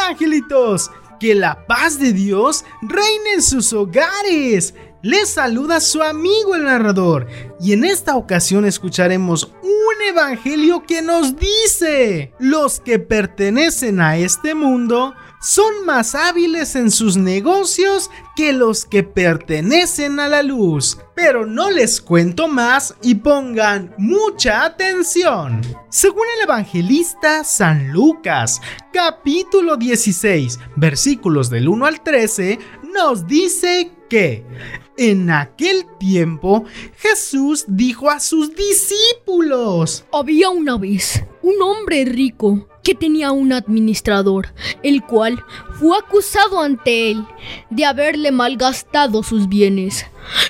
Angelitos, 0.08 0.90
que 1.18 1.34
la 1.34 1.66
paz 1.66 1.98
de 1.98 2.12
Dios 2.12 2.64
reine 2.82 3.34
en 3.34 3.42
sus 3.42 3.72
hogares. 3.72 4.74
Les 5.02 5.28
saluda 5.28 5.80
su 5.80 6.02
amigo 6.02 6.54
el 6.54 6.64
narrador 6.64 7.26
y 7.60 7.74
en 7.74 7.84
esta 7.84 8.16
ocasión 8.16 8.64
escucharemos 8.64 9.52
un 9.62 10.08
evangelio 10.08 10.84
que 10.86 11.02
nos 11.02 11.36
dice, 11.36 12.32
los 12.38 12.80
que 12.80 12.98
pertenecen 12.98 14.00
a 14.00 14.16
este 14.16 14.54
mundo 14.54 15.14
son 15.44 15.84
más 15.84 16.14
hábiles 16.14 16.74
en 16.74 16.90
sus 16.90 17.18
negocios 17.18 18.10
que 18.34 18.54
los 18.54 18.86
que 18.86 19.02
pertenecen 19.02 20.18
a 20.18 20.26
la 20.26 20.42
luz. 20.42 20.98
Pero 21.14 21.44
no 21.44 21.70
les 21.70 22.00
cuento 22.00 22.48
más 22.48 22.94
y 23.02 23.16
pongan 23.16 23.94
mucha 23.98 24.64
atención. 24.64 25.60
Según 25.90 26.24
el 26.38 26.44
evangelista 26.44 27.44
San 27.44 27.92
Lucas, 27.92 28.62
capítulo 28.90 29.76
16, 29.76 30.58
versículos 30.76 31.50
del 31.50 31.68
1 31.68 31.86
al 31.86 32.02
13, 32.02 32.58
nos 32.94 33.26
dice 33.26 33.92
que 34.08 34.46
en 34.96 35.30
aquel 35.30 35.84
tiempo 35.98 36.64
Jesús 36.96 37.66
dijo 37.68 38.08
a 38.08 38.18
sus 38.18 38.56
discípulos, 38.56 40.06
Había 40.10 40.48
una 40.48 40.78
vez 40.78 41.22
un 41.42 41.60
hombre 41.60 42.06
rico 42.06 42.66
que 42.84 42.94
tenía 42.94 43.32
un 43.32 43.52
administrador, 43.52 44.48
el 44.84 45.02
cual 45.02 45.42
fue 45.72 45.98
acusado 45.98 46.60
ante 46.60 47.10
él 47.10 47.24
de 47.70 47.84
haberle 47.84 48.30
malgastado 48.30 49.22
sus 49.24 49.48
bienes. 49.48 50.06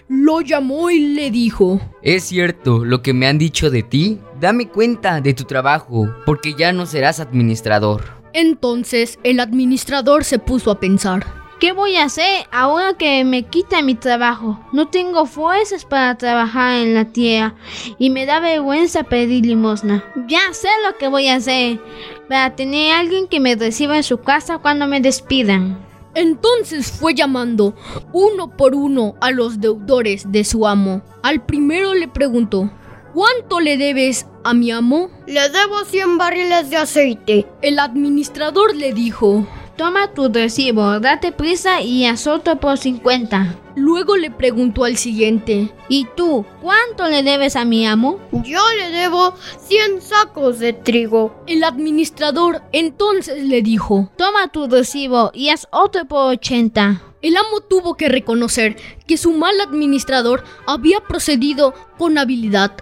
Lo 0.08 0.40
llamó 0.40 0.90
y 0.90 0.98
le 1.14 1.30
dijo, 1.30 1.80
¿Es 2.02 2.24
cierto 2.24 2.84
lo 2.84 3.00
que 3.02 3.14
me 3.14 3.26
han 3.26 3.38
dicho 3.38 3.70
de 3.70 3.82
ti? 3.82 4.18
Dame 4.40 4.68
cuenta 4.68 5.20
de 5.20 5.32
tu 5.32 5.44
trabajo, 5.44 6.14
porque 6.26 6.54
ya 6.54 6.72
no 6.72 6.84
serás 6.86 7.20
administrador. 7.20 8.04
entonces 8.34 9.18
el 9.22 9.38
administrador 9.40 10.24
se 10.24 10.38
puso 10.40 10.70
a 10.70 10.80
pensar. 10.80 11.43
¿Qué 11.61 11.73
voy 11.73 11.96
a 11.96 12.04
hacer 12.04 12.46
ahora 12.50 12.94
que 12.94 13.25
me 13.25 13.44
quita 13.44 13.80
mi 13.80 13.94
trabajo? 13.94 14.58
No 14.73 14.88
tengo 14.88 15.25
fuerzas 15.25 15.84
para 15.84 16.16
trabajar 16.16 16.78
en 16.78 16.94
la 16.94 17.04
tierra 17.06 17.54
y 17.96 18.11
me 18.11 18.26
da 18.26 18.40
vergüenza 18.40 19.04
pedir 19.04 19.46
limosna. 19.46 20.04
Ya 20.26 20.52
sé 20.52 20.68
lo 20.87 20.99
que 20.99 21.08
voy 21.08 21.28
a 21.28 21.37
hacer 21.37 21.80
para 22.28 22.56
tener 22.56 22.92
a 22.92 22.99
alguien 22.99 23.28
que 23.28 23.38
me 23.38 23.54
reciba 23.54 23.96
en 23.96 24.02
su 24.02 24.18
casa 24.18 24.58
cuando 24.58 24.88
me 24.88 25.00
despidan. 25.00 25.78
Entonces 26.14 26.90
fue 26.90 27.14
llamando 27.14 27.75
uno 28.12 28.56
por 28.56 28.75
uno 28.75 29.14
a 29.20 29.30
los 29.30 29.61
deudores 29.61 30.30
de 30.30 30.44
su 30.44 30.66
amo. 30.66 31.02
Al 31.23 31.44
primero 31.44 31.94
le 31.94 32.08
preguntó, 32.08 32.70
¿cuánto 33.14 33.61
le 33.61 33.76
debes 33.76 34.26
a 34.42 34.54
mi 34.54 34.73
amo? 34.73 35.08
Le 35.26 35.49
debo 35.49 35.84
100 35.84 36.18
barriles 36.18 36.68
de 36.70 36.76
aceite. 36.76 37.46
El 37.62 37.78
administrador 37.78 38.75
le 38.76 38.92
dijo, 38.92 39.46
Toma 39.76 40.12
tu 40.12 40.28
recibo, 40.28 41.00
date 41.00 41.32
prisa 41.32 41.80
y 41.82 42.06
haz 42.06 42.28
otro 42.28 42.60
por 42.60 42.78
50. 42.78 43.58
luego 43.74 44.16
le 44.16 44.30
preguntó 44.30 44.84
al 44.84 44.96
siguiente, 44.96 45.74
¿Y 45.88 46.06
tú, 46.16 46.46
cuánto 46.62 47.08
le 47.08 47.24
debes 47.24 47.56
a 47.56 47.64
mi 47.64 47.84
amo? 47.84 48.20
Yo 48.44 48.62
le 48.78 48.90
debo 48.90 49.34
100 49.66 50.00
sacos 50.00 50.60
de 50.60 50.74
trigo. 50.74 51.42
el 51.48 51.64
administrador 51.64 52.62
entonces 52.70 53.42
le 53.42 53.62
dijo, 53.62 54.10
Toma 54.16 54.46
tu 54.52 54.68
recibo 54.68 55.32
y 55.34 55.48
haz 55.48 55.66
otro 55.72 56.04
por 56.04 56.28
80. 56.34 57.02
El 57.20 57.36
amo 57.36 57.60
tuvo 57.68 57.96
que 57.96 58.08
reconocer 58.08 58.76
que 59.08 59.16
su 59.16 59.32
mal 59.32 59.60
administrador 59.60 60.44
había 60.66 61.00
procedido 61.00 61.74
con 61.98 62.16
habilidad, 62.16 62.76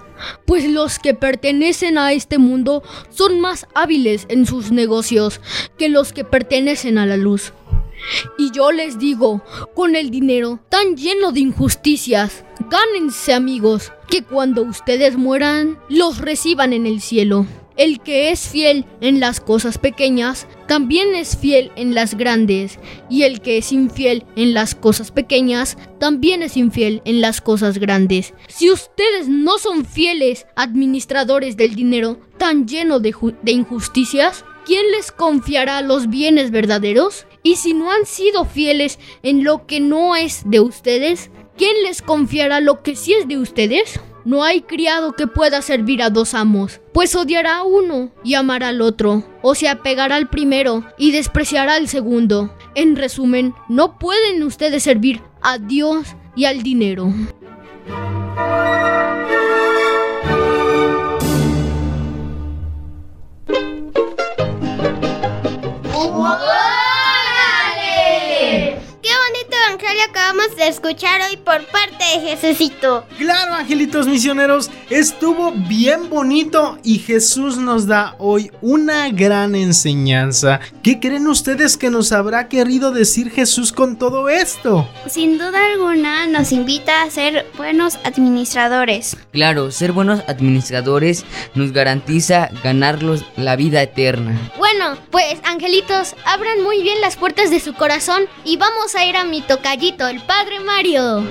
pues 0.47 0.69
los 0.69 0.99
que 0.99 1.15
pertenecen 1.15 1.99
a 1.99 2.13
este 2.13 2.39
mundo 2.39 2.83
son 3.11 3.41
más 3.41 3.67
hábiles 3.75 4.27
en 4.29 4.47
sus 4.47 4.73
negocios 4.73 5.41
que 5.79 5.89
los 5.89 6.13
que 6.13 6.25
pertenecen 6.25 6.99
a 6.99 7.07
la 7.07 7.17
luz. 7.17 7.53
Y 8.37 8.51
yo 8.51 8.73
les 8.73 8.99
digo, 8.99 9.43
con 9.75 9.95
el 9.95 10.11
dinero 10.11 10.61
tan 10.69 10.97
lleno 10.97 11.33
de 11.33 11.41
injusticias, 11.41 12.45
gánense 12.69 13.33
amigos, 13.33 13.93
que 14.09 14.23
cuando 14.23 14.63
ustedes 14.63 15.17
mueran, 15.17 15.79
los 15.89 16.19
reciban 16.19 16.73
en 16.73 16.87
el 16.87 17.01
cielo. 17.01 17.47
El 17.77 18.01
que 18.01 18.31
es 18.31 18.49
fiel 18.49 18.85
en 19.01 19.21
las 19.21 19.41
cosas 19.41 19.79
pequeñas, 19.79 20.47
también 20.67 21.15
es 21.15 21.37
fiel 21.37 21.71
en 21.77 21.95
las 21.95 22.17
grandes, 22.17 22.79
y 23.09 23.23
el 23.23 23.41
que 23.41 23.59
es 23.59 23.73
infiel 23.73 24.25
en 24.37 24.55
las 24.55 24.75
cosas 24.75 25.11
pequeñas, 25.11 25.77
también 25.99 26.43
es 26.43 26.57
infiel 26.57 27.03
en 27.05 27.21
las 27.21 27.41
cosas 27.41 27.79
grandes. 27.79 28.35
Si 28.49 28.71
ustedes 28.71 29.29
no 29.29 29.59
son 29.59 29.85
fieles 29.85 30.47
administradores 30.57 31.57
del 31.57 31.75
dinero 31.75 32.19
tan 32.39 32.67
lleno 32.67 33.01
de, 33.01 33.13
ju- 33.13 33.37
de 33.43 33.53
injusticias, 33.53 34.45
¿quién 34.67 34.91
les 34.93 35.13
confiará 35.13 35.81
los 35.83 36.09
bienes 36.09 36.51
verdaderos? 36.51 37.27
Y 37.43 37.57
si 37.57 37.75
no 37.75 37.91
han 37.91 38.07
sido 38.07 38.45
fieles 38.45 38.99
en 39.23 39.45
lo 39.45 39.67
que 39.67 39.81
no 39.81 40.15
es 40.15 40.43
de 40.45 40.61
ustedes, 40.61 41.31
¿quién 41.57 41.83
les 41.83 42.03
confiará 42.03 42.61
lo 42.61 42.83
que 42.83 42.95
sí 42.97 43.15
es 43.15 43.27
de 43.27 43.39
ustedes? 43.39 43.99
No 44.25 44.45
hay 44.45 44.63
criado 44.63 45.13
que 45.13 45.27
pueda 45.27 45.63
servir 45.63 46.03
a 46.03 46.11
dos 46.11 46.35
amos, 46.35 46.81
pues 46.93 47.15
odiará 47.17 47.59
a 47.59 47.63
uno 47.65 48.13
y 48.23 48.35
amará 48.35 48.69
al 48.69 48.81
otro, 48.81 49.25
o 49.43 49.55
se 49.55 49.69
apegará 49.69 50.17
al 50.17 50.29
primero 50.29 50.85
y 50.97 51.11
despreciará 51.11 51.75
al 51.75 51.89
segundo. 51.89 52.57
En 52.75 52.97
resumen, 52.97 53.55
no 53.69 53.99
pueden 53.99 54.43
ustedes 54.45 54.85
servir 54.85 55.21
a 55.43 55.59
Dios 55.59 56.17
y 56.37 56.45
al 56.45 56.63
dinero. 56.63 57.13
Escuchar 70.69 71.21
hoy 71.29 71.37
por 71.37 71.65
parte 71.67 72.05
de 72.15 72.37
Jesucito! 72.37 73.05
Claro, 73.19 73.55
angelitos 73.55 74.07
misioneros, 74.07 74.71
estuvo 74.91 75.53
bien 75.53 76.09
bonito 76.09 76.79
y 76.83 76.99
Jesús 76.99 77.57
nos 77.57 77.87
da 77.87 78.15
hoy 78.19 78.51
una 78.61 79.09
gran 79.11 79.55
enseñanza. 79.55 80.61
¿Qué 80.83 81.01
creen 81.01 81.27
ustedes 81.27 81.77
que 81.77 81.91
nos 81.91 82.13
habrá 82.13 82.49
querido 82.49 82.93
decir 82.93 83.31
Jesús 83.31 83.73
con 83.73 83.97
todo 83.97 84.29
esto? 84.29 84.89
Sin 85.09 85.39
duda 85.39 85.59
alguna 85.73 86.27
nos 86.27 86.53
invita 86.53 87.03
a 87.03 87.11
ser 87.11 87.47
buenos 87.57 87.99
administradores. 88.05 89.17
Claro, 89.33 89.71
ser 89.71 89.93
buenos 89.93 90.21
administradores 90.29 91.25
nos 91.55 91.73
garantiza 91.73 92.51
ganarlos 92.63 93.25
la 93.37 93.57
vida 93.57 93.83
eterna. 93.83 94.39
Bueno, 94.59 94.97
pues 95.11 95.39
angelitos, 95.45 96.15
abran 96.25 96.63
muy 96.63 96.83
bien 96.83 97.01
las 97.01 97.17
puertas 97.17 97.51
de 97.51 97.61
su 97.61 97.75
corazón 97.75 98.25
y 98.45 98.57
vamos 98.57 98.95
a 98.95 99.05
ir 99.05 99.17
a 99.17 99.25
mi 99.25 99.43
tocallito, 99.43 100.07
el 100.07 100.21
Padre 100.23 100.52
Mario. 100.61 101.25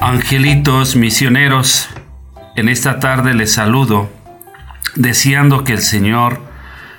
Angelitos 0.00 0.96
misioneros, 0.96 1.88
en 2.56 2.68
esta 2.68 3.00
tarde 3.00 3.34
les 3.34 3.52
saludo, 3.52 4.10
deseando 4.94 5.64
que 5.64 5.72
el 5.72 5.80
Señor 5.80 6.40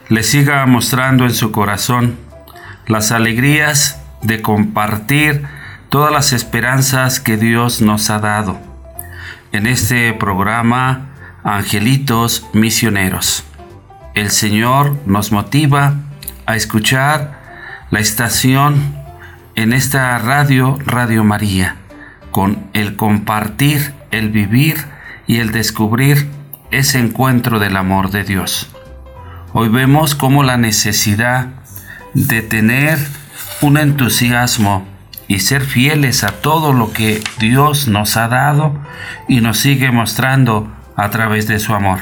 les 0.10 0.30
siga 0.30 0.66
mostrando 0.66 1.24
en 1.26 1.34
su 1.34 1.52
corazón 1.52 2.18
las 2.88 3.12
alegrías 3.12 4.02
de 4.22 4.42
compartir 4.42 5.46
todas 5.90 6.12
las 6.12 6.34
esperanzas 6.34 7.20
que 7.20 7.38
Dios 7.38 7.82
nos 7.82 8.10
ha 8.10 8.20
dado. 8.20 8.60
En 9.52 9.66
este 9.66 10.14
programa, 10.14 11.10
Angelitos 11.44 12.46
Misioneros, 12.54 13.44
el 14.14 14.30
Señor 14.30 14.98
nos 15.06 15.32
motiva 15.32 15.96
a 16.46 16.56
escuchar 16.56 17.40
la 17.92 18.00
estación 18.00 18.99
en 19.60 19.74
esta 19.74 20.18
radio, 20.20 20.80
Radio 20.86 21.26
María, 21.26 21.76
con 22.32 22.70
el 22.72 22.96
compartir, 22.96 23.94
el 24.10 24.30
vivir 24.30 24.78
y 25.28 25.40
el 25.40 25.52
descubrir 25.52 26.30
ese 26.72 26.98
encuentro 27.00 27.60
del 27.60 27.76
amor 27.76 28.10
de 28.10 28.24
Dios. 28.24 28.74
Hoy 29.52 29.68
vemos 29.68 30.16
cómo 30.16 30.44
la 30.44 30.56
necesidad 30.56 31.48
de 32.14 32.42
tener 32.42 33.00
un 33.60 33.78
entusiasmo 33.78 34.88
y 35.28 35.40
ser 35.40 35.62
fieles 35.62 36.24
a 36.24 36.30
todo 36.30 36.72
lo 36.72 36.94
que 36.94 37.22
Dios 37.38 37.90
nos 37.90 38.16
ha 38.16 38.30
dado 38.30 38.80
y 39.28 39.42
nos 39.42 39.60
sigue 39.60 39.92
mostrando 39.92 40.72
a 40.96 41.10
través 41.10 41.48
de 41.48 41.60
su 41.60 41.74
amor. 41.74 42.00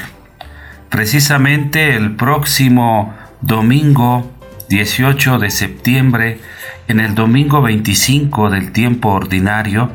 Precisamente 0.90 1.96
el 1.96 2.14
próximo 2.14 3.16
domingo 3.40 4.30
18 4.68 5.40
de 5.40 5.50
septiembre, 5.50 6.40
en 6.88 7.00
el 7.00 7.14
domingo 7.14 7.60
25 7.60 8.48
del 8.48 8.72
tiempo 8.72 9.10
ordinario, 9.10 9.92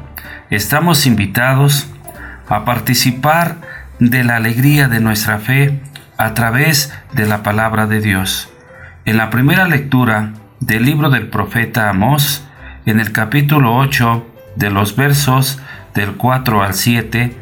estamos 0.51 1.07
invitados 1.07 1.87
a 2.47 2.65
participar 2.65 3.57
de 3.97 4.23
la 4.23 4.35
alegría 4.35 4.87
de 4.87 4.99
nuestra 4.99 5.39
fe 5.39 5.81
a 6.17 6.35
través 6.35 6.93
de 7.13 7.25
la 7.25 7.41
palabra 7.41 7.87
de 7.87 7.99
Dios. 7.99 8.53
En 9.05 9.17
la 9.17 9.31
primera 9.31 9.67
lectura 9.67 10.33
del 10.59 10.85
libro 10.85 11.09
del 11.09 11.27
profeta 11.29 11.89
Amós, 11.89 12.47
en 12.85 12.99
el 12.99 13.11
capítulo 13.11 13.75
8 13.75 14.27
de 14.55 14.69
los 14.69 14.95
versos 14.95 15.59
del 15.95 16.13
4 16.13 16.61
al 16.61 16.75
7, 16.75 17.35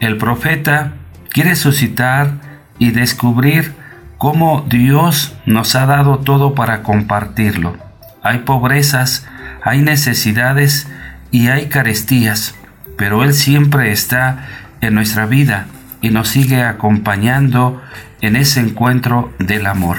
el 0.00 0.16
profeta 0.16 0.94
quiere 1.28 1.54
suscitar 1.54 2.32
y 2.80 2.90
descubrir 2.90 3.72
cómo 4.18 4.66
Dios 4.68 5.36
nos 5.46 5.76
ha 5.76 5.86
dado 5.86 6.18
todo 6.18 6.56
para 6.56 6.82
compartirlo. 6.82 7.89
Hay 8.22 8.38
pobrezas, 8.38 9.26
hay 9.62 9.80
necesidades 9.80 10.88
y 11.30 11.48
hay 11.48 11.68
carestías, 11.68 12.54
pero 12.96 13.24
Él 13.24 13.32
siempre 13.34 13.92
está 13.92 14.46
en 14.80 14.94
nuestra 14.94 15.26
vida 15.26 15.66
y 16.00 16.10
nos 16.10 16.28
sigue 16.28 16.62
acompañando 16.62 17.82
en 18.20 18.36
ese 18.36 18.60
encuentro 18.60 19.32
del 19.38 19.66
amor. 19.66 19.98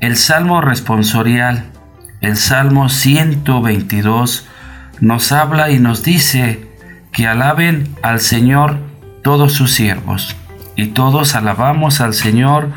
El 0.00 0.16
Salmo 0.16 0.60
responsorial, 0.60 1.64
el 2.20 2.36
Salmo 2.36 2.88
122, 2.88 4.46
nos 5.00 5.32
habla 5.32 5.70
y 5.70 5.78
nos 5.78 6.02
dice 6.02 6.68
que 7.12 7.26
alaben 7.26 7.88
al 8.02 8.20
Señor 8.20 8.78
todos 9.22 9.52
sus 9.52 9.72
siervos. 9.72 10.36
Y 10.76 10.88
todos 10.88 11.34
alabamos 11.34 12.00
al 12.00 12.14
Señor 12.14 12.70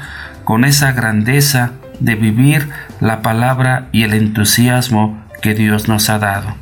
con 0.43 0.65
esa 0.65 0.91
grandeza 0.91 1.73
de 1.99 2.15
vivir 2.15 2.69
la 3.01 3.21
palabra 3.21 3.89
y 3.91 4.03
el 4.03 4.13
entusiasmo 4.13 5.21
que 5.41 5.53
Dios 5.53 5.89
nos 5.89 6.09
ha 6.09 6.19
dado. 6.19 6.55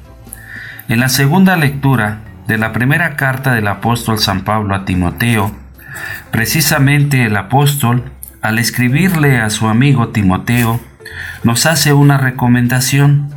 En 0.88 0.99
la 0.99 1.10
segunda 1.10 1.56
lectura 1.56 2.21
de 2.47 2.58
la 2.58 2.73
primera 2.73 3.15
carta 3.15 3.54
del 3.54 3.67
apóstol 3.67 4.17
San 4.17 4.41
Pablo 4.41 4.73
a 4.73 4.86
Timoteo, 4.86 5.54
Precisamente 6.32 7.25
el 7.25 7.36
apóstol, 7.38 8.12
al 8.41 8.60
escribirle 8.60 9.39
a 9.39 9.49
su 9.49 9.67
amigo 9.67 10.10
Timoteo, 10.10 10.80
nos 11.43 11.65
hace 11.65 11.93
una 11.93 12.17
recomendación. 12.17 13.34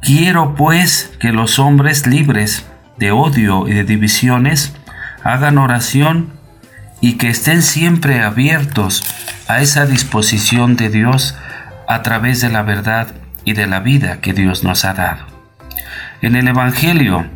Quiero 0.00 0.54
pues 0.54 1.12
que 1.20 1.32
los 1.32 1.58
hombres 1.58 2.06
libres 2.06 2.66
de 2.98 3.12
odio 3.12 3.68
y 3.68 3.72
de 3.72 3.84
divisiones 3.84 4.74
hagan 5.22 5.58
oración 5.58 6.32
y 7.00 7.14
que 7.14 7.28
estén 7.28 7.62
siempre 7.62 8.22
abiertos 8.22 9.02
a 9.48 9.60
esa 9.60 9.86
disposición 9.86 10.76
de 10.76 10.88
Dios 10.88 11.36
a 11.88 12.02
través 12.02 12.40
de 12.40 12.50
la 12.50 12.62
verdad 12.62 13.08
y 13.44 13.52
de 13.52 13.66
la 13.66 13.80
vida 13.80 14.20
que 14.20 14.32
Dios 14.32 14.64
nos 14.64 14.84
ha 14.84 14.94
dado. 14.94 15.24
En 16.22 16.36
el 16.36 16.48
Evangelio 16.48 17.26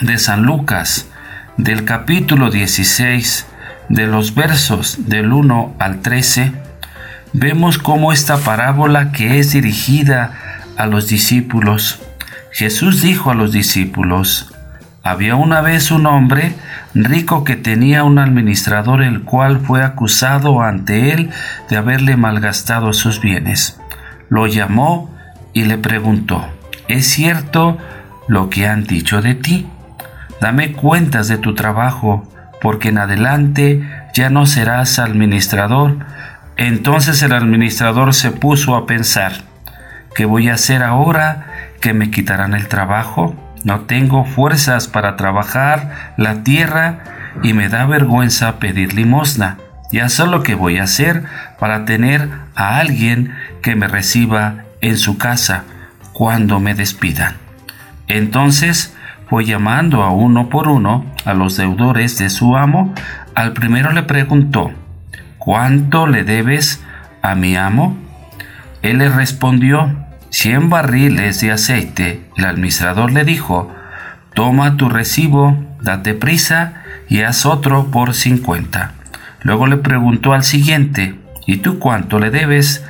de 0.00 0.18
San 0.18 0.42
Lucas, 0.42 1.08
del 1.56 1.84
capítulo 1.84 2.50
16, 2.50 3.46
de 3.88 4.06
los 4.06 4.34
versos 4.34 5.08
del 5.08 5.32
1 5.32 5.76
al 5.78 6.00
13, 6.00 6.52
vemos 7.32 7.78
cómo 7.78 8.12
esta 8.12 8.38
parábola 8.38 9.12
que 9.12 9.38
es 9.38 9.52
dirigida 9.52 10.32
a 10.76 10.86
los 10.86 11.08
discípulos, 11.08 12.00
Jesús 12.50 13.02
dijo 13.02 13.30
a 13.30 13.34
los 13.34 13.52
discípulos, 13.52 14.51
había 15.02 15.34
una 15.34 15.60
vez 15.60 15.90
un 15.90 16.06
hombre 16.06 16.54
rico 16.94 17.44
que 17.44 17.56
tenía 17.56 18.04
un 18.04 18.18
administrador 18.18 19.02
el 19.02 19.22
cual 19.22 19.58
fue 19.60 19.82
acusado 19.82 20.62
ante 20.62 21.12
él 21.12 21.30
de 21.68 21.76
haberle 21.76 22.16
malgastado 22.16 22.92
sus 22.92 23.20
bienes. 23.20 23.80
Lo 24.28 24.46
llamó 24.46 25.10
y 25.52 25.64
le 25.64 25.76
preguntó, 25.76 26.46
¿es 26.88 27.06
cierto 27.06 27.78
lo 28.28 28.48
que 28.48 28.66
han 28.66 28.84
dicho 28.84 29.20
de 29.20 29.34
ti? 29.34 29.66
Dame 30.40 30.72
cuentas 30.72 31.28
de 31.28 31.38
tu 31.38 31.54
trabajo, 31.54 32.28
porque 32.60 32.88
en 32.90 32.98
adelante 32.98 33.82
ya 34.14 34.30
no 34.30 34.46
serás 34.46 34.98
administrador. 34.98 35.98
Entonces 36.56 37.22
el 37.22 37.32
administrador 37.32 38.14
se 38.14 38.30
puso 38.30 38.76
a 38.76 38.86
pensar, 38.86 39.32
¿qué 40.14 40.24
voy 40.26 40.48
a 40.48 40.54
hacer 40.54 40.82
ahora 40.82 41.46
que 41.80 41.92
me 41.92 42.10
quitarán 42.10 42.54
el 42.54 42.68
trabajo? 42.68 43.34
No 43.64 43.80
tengo 43.82 44.24
fuerzas 44.24 44.88
para 44.88 45.16
trabajar 45.16 46.14
la 46.16 46.42
tierra 46.42 46.98
y 47.42 47.52
me 47.52 47.68
da 47.68 47.86
vergüenza 47.86 48.58
pedir 48.58 48.94
limosna. 48.94 49.58
Ya 49.92 50.08
sé 50.08 50.26
lo 50.26 50.42
que 50.42 50.54
voy 50.54 50.78
a 50.78 50.84
hacer 50.84 51.24
para 51.58 51.84
tener 51.84 52.28
a 52.54 52.78
alguien 52.78 53.34
que 53.62 53.76
me 53.76 53.88
reciba 53.88 54.64
en 54.80 54.96
su 54.96 55.18
casa 55.18 55.64
cuando 56.12 56.60
me 56.60 56.74
despidan. 56.74 57.36
Entonces 58.08 58.96
fue 59.28 59.44
llamando 59.44 60.02
a 60.02 60.10
uno 60.10 60.48
por 60.48 60.68
uno 60.68 61.06
a 61.24 61.34
los 61.34 61.56
deudores 61.56 62.18
de 62.18 62.30
su 62.30 62.56
amo. 62.56 62.94
Al 63.34 63.52
primero 63.52 63.92
le 63.92 64.02
preguntó, 64.02 64.72
¿cuánto 65.38 66.06
le 66.06 66.24
debes 66.24 66.82
a 67.22 67.34
mi 67.34 67.56
amo? 67.56 67.96
Él 68.82 68.98
le 68.98 69.08
respondió, 69.08 70.01
cien 70.32 70.70
barriles 70.70 71.40
de 71.40 71.52
aceite. 71.52 72.24
El 72.36 72.46
administrador 72.46 73.12
le 73.12 73.24
dijo, 73.24 73.70
toma 74.34 74.76
tu 74.76 74.88
recibo, 74.88 75.62
date 75.82 76.14
prisa 76.14 76.82
y 77.08 77.20
haz 77.20 77.44
otro 77.44 77.90
por 77.90 78.14
cincuenta. 78.14 78.92
Luego 79.42 79.66
le 79.66 79.76
preguntó 79.76 80.32
al 80.32 80.42
siguiente, 80.42 81.14
¿y 81.46 81.58
tú 81.58 81.78
cuánto 81.78 82.18
le 82.18 82.30
debes? 82.30 82.82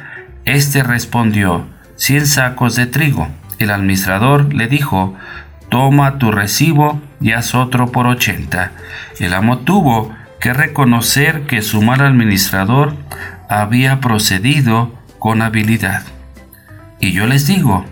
Este 0.44 0.84
respondió, 0.84 1.66
cien 1.96 2.26
sacos 2.26 2.76
de 2.76 2.86
trigo. 2.86 3.28
El 3.58 3.70
administrador 3.70 4.54
le 4.54 4.68
dijo, 4.68 5.16
toma 5.68 6.18
tu 6.18 6.30
recibo 6.30 7.02
y 7.20 7.32
haz 7.32 7.54
otro 7.56 7.90
por 7.90 8.06
ochenta. 8.06 8.70
El 9.18 9.34
amo 9.34 9.58
tuvo 9.58 10.14
que 10.40 10.52
reconocer 10.52 11.42
que 11.42 11.60
su 11.62 11.82
mal 11.82 12.02
administrador 12.02 12.94
había 13.48 14.00
procedido 14.00 14.94
con 15.18 15.42
habilidad. 15.42 16.02
Y 17.02 17.10
yo 17.10 17.26
les 17.26 17.48
digo, 17.48 17.84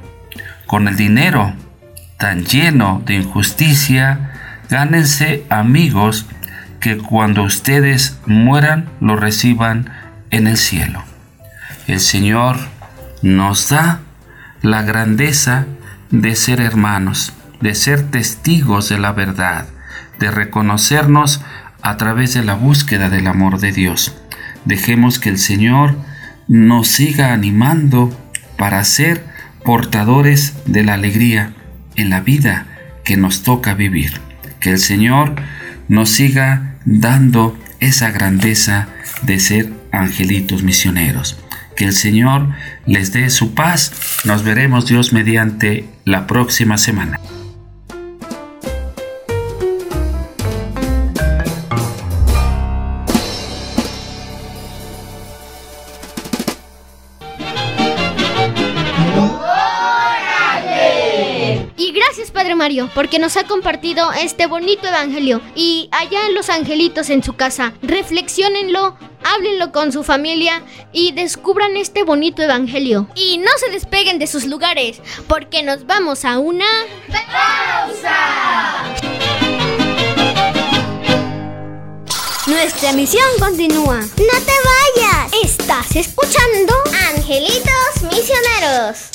con 0.66 0.86
el 0.86 0.96
dinero 0.96 1.52
tan 2.16 2.44
lleno 2.44 3.02
de 3.04 3.16
injusticia, 3.16 4.30
gánense 4.70 5.44
amigos 5.50 6.26
que 6.78 6.96
cuando 6.96 7.42
ustedes 7.42 8.20
mueran 8.26 8.88
lo 9.00 9.16
reciban 9.16 9.90
en 10.30 10.46
el 10.46 10.56
cielo. 10.56 11.02
El 11.88 11.98
Señor 11.98 12.56
nos 13.20 13.70
da 13.70 13.98
la 14.62 14.82
grandeza 14.82 15.66
de 16.12 16.36
ser 16.36 16.60
hermanos, 16.60 17.32
de 17.60 17.74
ser 17.74 18.12
testigos 18.12 18.88
de 18.90 19.00
la 19.00 19.10
verdad, 19.10 19.66
de 20.20 20.30
reconocernos 20.30 21.42
a 21.82 21.96
través 21.96 22.32
de 22.34 22.44
la 22.44 22.54
búsqueda 22.54 23.10
del 23.10 23.26
amor 23.26 23.58
de 23.58 23.72
Dios. 23.72 24.14
Dejemos 24.66 25.18
que 25.18 25.30
el 25.30 25.38
Señor 25.38 25.96
nos 26.46 26.86
siga 26.86 27.32
animando 27.32 28.16
para 28.60 28.84
ser 28.84 29.24
portadores 29.64 30.52
de 30.66 30.82
la 30.82 30.92
alegría 30.92 31.54
en 31.96 32.10
la 32.10 32.20
vida 32.20 32.66
que 33.04 33.16
nos 33.16 33.42
toca 33.42 33.72
vivir. 33.72 34.20
Que 34.60 34.68
el 34.68 34.78
Señor 34.78 35.34
nos 35.88 36.10
siga 36.10 36.74
dando 36.84 37.58
esa 37.80 38.10
grandeza 38.10 38.88
de 39.22 39.40
ser 39.40 39.72
angelitos 39.92 40.62
misioneros. 40.62 41.38
Que 41.74 41.86
el 41.86 41.94
Señor 41.94 42.50
les 42.84 43.14
dé 43.14 43.30
su 43.30 43.54
paz. 43.54 43.92
Nos 44.26 44.44
veremos 44.44 44.86
Dios 44.86 45.14
mediante 45.14 45.86
la 46.04 46.26
próxima 46.26 46.76
semana. 46.76 47.18
Porque 62.94 63.18
nos 63.18 63.36
ha 63.36 63.44
compartido 63.44 64.12
este 64.12 64.46
bonito 64.46 64.86
evangelio. 64.86 65.40
Y 65.54 65.88
allá 65.92 66.26
en 66.26 66.34
los 66.34 66.48
angelitos 66.48 67.10
en 67.10 67.22
su 67.22 67.34
casa, 67.34 67.72
reflexionenlo, 67.82 68.96
háblenlo 69.24 69.72
con 69.72 69.92
su 69.92 70.04
familia 70.04 70.62
y 70.92 71.12
descubran 71.12 71.76
este 71.76 72.04
bonito 72.04 72.42
evangelio. 72.42 73.08
Y 73.14 73.38
no 73.38 73.50
se 73.58 73.70
despeguen 73.70 74.18
de 74.18 74.26
sus 74.26 74.44
lugares, 74.46 75.00
porque 75.26 75.62
nos 75.62 75.86
vamos 75.86 76.24
a 76.24 76.38
una... 76.38 76.66
Nuestra 82.46 82.92
misión 82.92 83.26
continúa. 83.38 84.00
¡No 84.00 84.06
te 84.06 84.56
vayas! 84.64 85.32
Estás 85.44 85.96
escuchando 85.96 86.74
Angelitos 87.14 88.02
Misioneros. 88.10 89.10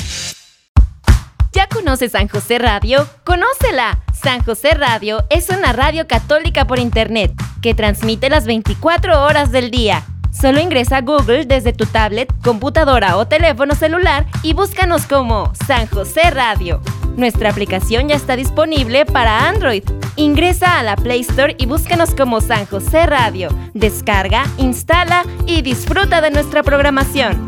¿Ya 1.56 1.68
conoces 1.68 2.12
San 2.12 2.28
José 2.28 2.60
Radio? 2.60 3.08
¡Conócela! 3.24 4.04
San 4.14 4.44
José 4.44 4.72
Radio 4.72 5.24
es 5.30 5.48
una 5.48 5.72
radio 5.72 6.06
católica 6.06 6.68
por 6.68 6.80
internet 6.80 7.32
que 7.62 7.74
transmite 7.74 8.30
las 8.30 8.46
24 8.46 9.24
horas 9.24 9.54
del 9.54 9.72
día. 9.72 10.04
Solo 10.34 10.60
ingresa 10.60 10.98
a 10.98 11.02
Google 11.02 11.46
desde 11.46 11.72
tu 11.72 11.86
tablet, 11.86 12.28
computadora 12.44 13.16
o 13.16 13.30
teléfono 13.30 13.74
celular 13.74 14.26
y 14.44 14.52
búscanos 14.52 15.06
como 15.06 15.54
San 15.66 15.88
José 15.88 16.30
Radio. 16.30 16.82
Nuestra 17.16 17.52
aplicación 17.52 18.10
ya 18.10 18.16
está 18.16 18.36
disponible 18.36 19.06
para 19.06 19.48
Android. 19.48 19.84
Ingresa 20.18 20.78
a 20.78 20.84
la 20.84 20.98
Play 20.98 21.22
Store 21.22 21.56
y 21.58 21.68
búscanos 21.68 22.14
como 22.16 22.42
San 22.42 22.66
José 22.66 23.06
Radio. 23.06 23.48
Descarga, 23.74 24.44
instala 24.58 25.24
y 25.48 25.62
disfruta 25.62 26.20
de 26.20 26.32
nuestra 26.32 26.64
programación. 26.64 27.48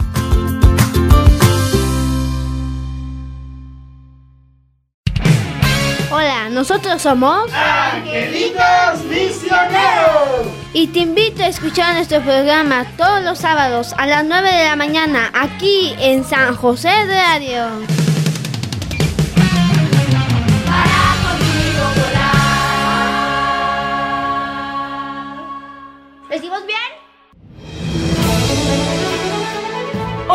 Nosotros 6.57 6.99
somos 6.99 7.51
Angelitos 7.53 9.03
Misioneros. 9.07 10.47
y 10.73 10.87
te 10.87 11.01
invito 11.01 11.43
a 11.43 11.47
escuchar 11.49 11.93
nuestro 11.93 12.19
programa 12.23 12.83
todos 12.97 13.21
los 13.21 13.37
sábados 13.37 13.93
a 13.95 14.07
las 14.07 14.25
9 14.25 14.51
de 14.51 14.63
la 14.63 14.75
mañana 14.75 15.29
aquí 15.35 15.93
en 15.99 16.23
San 16.23 16.55
José 16.55 16.89
Radio. 17.05 18.06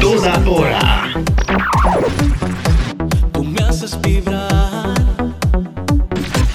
Toda 0.00 0.42
hora. 0.48 1.12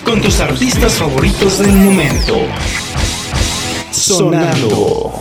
Con 0.03 0.21
tus 0.21 0.39
artistas 0.39 0.93
favoritos 0.93 1.59
del 1.59 1.71
momento. 1.73 2.35
Sonando. 3.91 5.13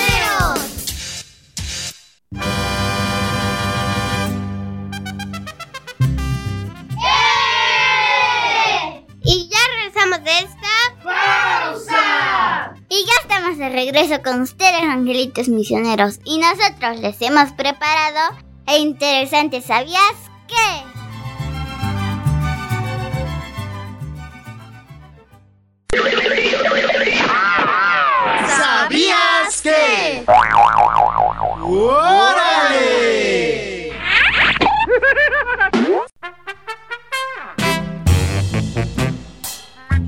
Regreso 13.92 14.22
con 14.22 14.40
ustedes, 14.40 14.82
angelitos 14.82 15.48
misioneros. 15.48 16.18
Y 16.24 16.38
nosotros 16.38 16.98
les 17.00 17.20
hemos 17.20 17.52
preparado 17.52 18.34
e 18.66 18.78
interesante, 18.78 19.60
¿sabías 19.60 20.00
qué? 20.48 20.54
¿Sabías 28.48 29.60
que? 29.62 30.24
¡Órale! 31.62 32.72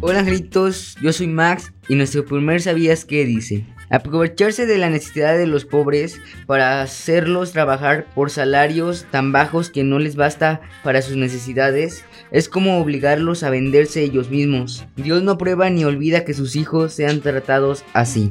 Hola 0.00 0.20
angelitos, 0.20 0.96
yo 1.02 1.12
soy 1.12 1.26
Max 1.28 1.72
y 1.88 1.94
nuestro 1.94 2.24
primer 2.24 2.62
sabías 2.62 3.04
que 3.04 3.24
dice 3.24 3.73
aprovecharse 3.90 4.66
de 4.66 4.78
la 4.78 4.90
necesidad 4.90 5.36
de 5.36 5.46
los 5.46 5.64
pobres 5.64 6.20
para 6.46 6.82
hacerlos 6.82 7.52
trabajar 7.52 8.06
por 8.14 8.30
salarios 8.30 9.06
tan 9.10 9.32
bajos 9.32 9.70
que 9.70 9.84
no 9.84 9.98
les 9.98 10.16
basta 10.16 10.60
para 10.82 11.02
sus 11.02 11.16
necesidades 11.16 12.04
es 12.30 12.48
como 12.48 12.80
obligarlos 12.80 13.42
a 13.42 13.50
venderse 13.50 14.02
ellos 14.02 14.30
mismos. 14.30 14.86
Dios 14.96 15.22
no 15.22 15.38
prueba 15.38 15.70
ni 15.70 15.84
olvida 15.84 16.24
que 16.24 16.34
sus 16.34 16.56
hijos 16.56 16.92
sean 16.92 17.20
tratados 17.20 17.84
así. 17.92 18.30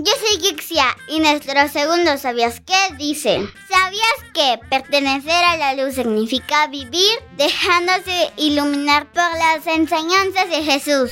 Yo 0.00 0.12
soy 0.12 0.40
Gixia 0.40 0.96
y 1.08 1.18
nuestro 1.18 1.68
segundo 1.68 2.16
¿Sabías 2.18 2.60
qué? 2.60 2.94
dice 2.96 3.48
¿Sabías 3.68 4.14
que 4.32 4.60
pertenecer 4.70 5.44
a 5.44 5.56
la 5.56 5.74
luz 5.74 5.96
significa 5.96 6.68
vivir 6.68 7.18
dejándose 7.36 8.30
iluminar 8.36 9.10
por 9.12 9.28
las 9.36 9.66
enseñanzas 9.66 10.48
de 10.50 10.62
Jesús? 10.62 11.10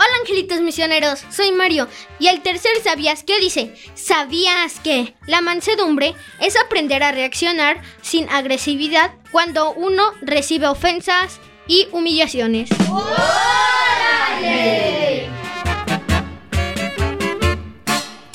Hola 0.00 0.16
angelitos 0.22 0.62
misioneros, 0.62 1.22
soy 1.30 1.52
Mario 1.52 1.88
y 2.18 2.28
el 2.28 2.40
tercer 2.40 2.72
sabías 2.82 3.22
qué 3.22 3.38
dice, 3.38 3.74
sabías 3.94 4.80
que 4.80 5.14
la 5.26 5.42
mansedumbre 5.42 6.14
es 6.40 6.56
aprender 6.56 7.02
a 7.02 7.12
reaccionar 7.12 7.82
sin 8.00 8.30
agresividad 8.30 9.12
cuando 9.30 9.72
uno 9.72 10.04
recibe 10.22 10.68
ofensas 10.68 11.38
y 11.66 11.86
humillaciones. 11.92 12.70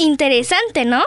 Interesante, 0.03 0.83
¿no? 0.83 1.01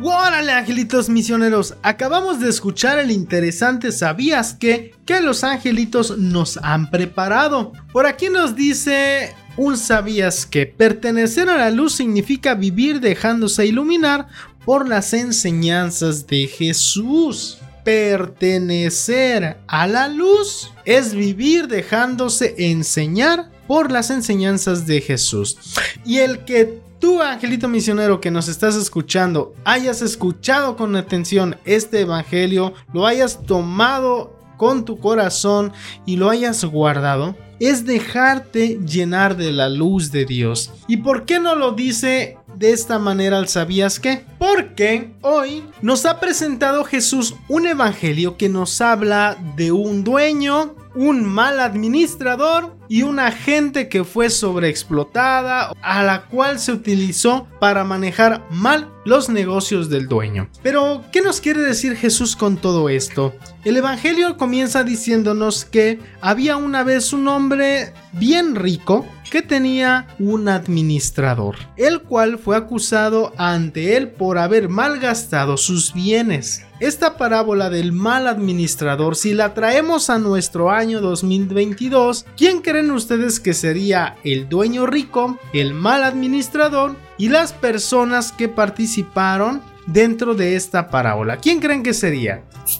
¡Órale, 0.00 0.52
angelitos 0.52 1.08
misioneros! 1.08 1.74
Acabamos 1.82 2.38
de 2.38 2.50
escuchar 2.50 3.00
el 3.00 3.10
interesante 3.10 3.90
¿Sabías 3.90 4.54
qué? 4.54 4.94
que 5.04 5.20
los 5.20 5.42
angelitos 5.42 6.16
nos 6.18 6.56
han 6.58 6.88
preparado. 6.88 7.72
Por 7.92 8.06
aquí 8.06 8.28
nos 8.28 8.54
dice 8.54 9.34
un 9.56 9.76
¿Sabías 9.76 10.46
que 10.46 10.66
Pertenecer 10.66 11.48
a 11.48 11.58
la 11.58 11.70
luz 11.72 11.96
significa 11.96 12.54
vivir 12.54 13.00
dejándose 13.00 13.66
iluminar 13.66 14.28
por 14.64 14.88
las 14.88 15.12
enseñanzas 15.14 16.28
de 16.28 16.46
Jesús. 16.46 17.58
Pertenecer 17.82 19.58
a 19.66 19.88
la 19.88 20.06
luz 20.06 20.70
es 20.84 21.12
vivir 21.12 21.66
dejándose 21.66 22.54
enseñar 22.56 23.52
por 23.66 23.90
las 23.90 24.10
enseñanzas 24.10 24.86
de 24.86 25.00
Jesús. 25.00 25.58
Y 26.04 26.18
el 26.18 26.44
que 26.44 26.80
tú, 26.98 27.22
angelito 27.22 27.68
misionero 27.68 28.20
que 28.20 28.30
nos 28.30 28.48
estás 28.48 28.76
escuchando, 28.76 29.54
hayas 29.64 30.02
escuchado 30.02 30.76
con 30.76 30.96
atención 30.96 31.56
este 31.64 32.00
evangelio, 32.00 32.74
lo 32.92 33.06
hayas 33.06 33.44
tomado 33.44 34.38
con 34.56 34.84
tu 34.84 34.98
corazón 34.98 35.72
y 36.06 36.16
lo 36.16 36.30
hayas 36.30 36.64
guardado, 36.64 37.36
es 37.60 37.84
dejarte 37.84 38.78
llenar 38.86 39.36
de 39.36 39.52
la 39.52 39.68
luz 39.68 40.10
de 40.10 40.24
Dios. 40.24 40.72
¿Y 40.88 40.98
por 40.98 41.24
qué 41.24 41.40
no 41.40 41.54
lo 41.54 41.72
dice 41.72 42.38
de 42.56 42.72
esta 42.72 42.98
manera 42.98 43.38
al 43.38 43.48
sabías 43.48 43.98
qué? 44.00 44.24
Porque 44.38 45.14
hoy 45.22 45.64
nos 45.82 46.06
ha 46.06 46.20
presentado 46.20 46.84
Jesús 46.84 47.34
un 47.48 47.66
evangelio 47.66 48.36
que 48.36 48.48
nos 48.48 48.80
habla 48.80 49.36
de 49.56 49.72
un 49.72 50.04
dueño, 50.04 50.74
un 50.94 51.24
mal 51.24 51.60
administrador 51.60 52.76
y 52.88 53.02
una 53.02 53.32
gente 53.32 53.88
que 53.88 54.04
fue 54.04 54.30
sobreexplotada 54.30 55.72
a 55.82 56.02
la 56.04 56.26
cual 56.26 56.58
se 56.58 56.72
utilizó 56.72 57.48
para 57.58 57.84
manejar 57.84 58.46
mal 58.50 58.90
los 59.04 59.28
negocios 59.28 59.90
del 59.90 60.06
dueño. 60.06 60.48
Pero, 60.62 61.04
¿qué 61.12 61.20
nos 61.20 61.40
quiere 61.40 61.60
decir 61.60 61.96
Jesús 61.96 62.36
con 62.36 62.56
todo 62.56 62.88
esto? 62.88 63.34
El 63.64 63.76
Evangelio 63.76 64.36
comienza 64.36 64.84
diciéndonos 64.84 65.64
que 65.64 65.98
había 66.20 66.56
una 66.56 66.84
vez 66.84 67.12
un 67.12 67.26
hombre 67.28 67.92
bien 68.12 68.54
rico 68.54 69.06
que 69.34 69.42
tenía 69.42 70.06
un 70.20 70.48
administrador, 70.48 71.56
el 71.76 72.02
cual 72.02 72.38
fue 72.38 72.56
acusado 72.56 73.32
ante 73.36 73.96
él 73.96 74.12
por 74.12 74.38
haber 74.38 74.68
malgastado 74.68 75.56
sus 75.56 75.92
bienes. 75.92 76.64
Esta 76.78 77.16
parábola 77.16 77.68
del 77.68 77.90
mal 77.90 78.28
administrador, 78.28 79.16
si 79.16 79.34
la 79.34 79.52
traemos 79.52 80.08
a 80.08 80.20
nuestro 80.20 80.70
año 80.70 81.00
2022, 81.00 82.26
¿quién 82.36 82.60
creen 82.60 82.92
ustedes 82.92 83.40
que 83.40 83.54
sería 83.54 84.14
el 84.22 84.48
dueño 84.48 84.86
rico, 84.86 85.36
el 85.52 85.74
mal 85.74 86.04
administrador 86.04 86.94
y 87.18 87.28
las 87.28 87.52
personas 87.52 88.30
que 88.30 88.48
participaron 88.48 89.62
dentro 89.86 90.36
de 90.36 90.54
esta 90.54 90.90
parábola? 90.90 91.38
¿Quién 91.38 91.58
creen 91.58 91.82
que 91.82 91.92
sería? 91.92 92.44
Sí, 92.66 92.78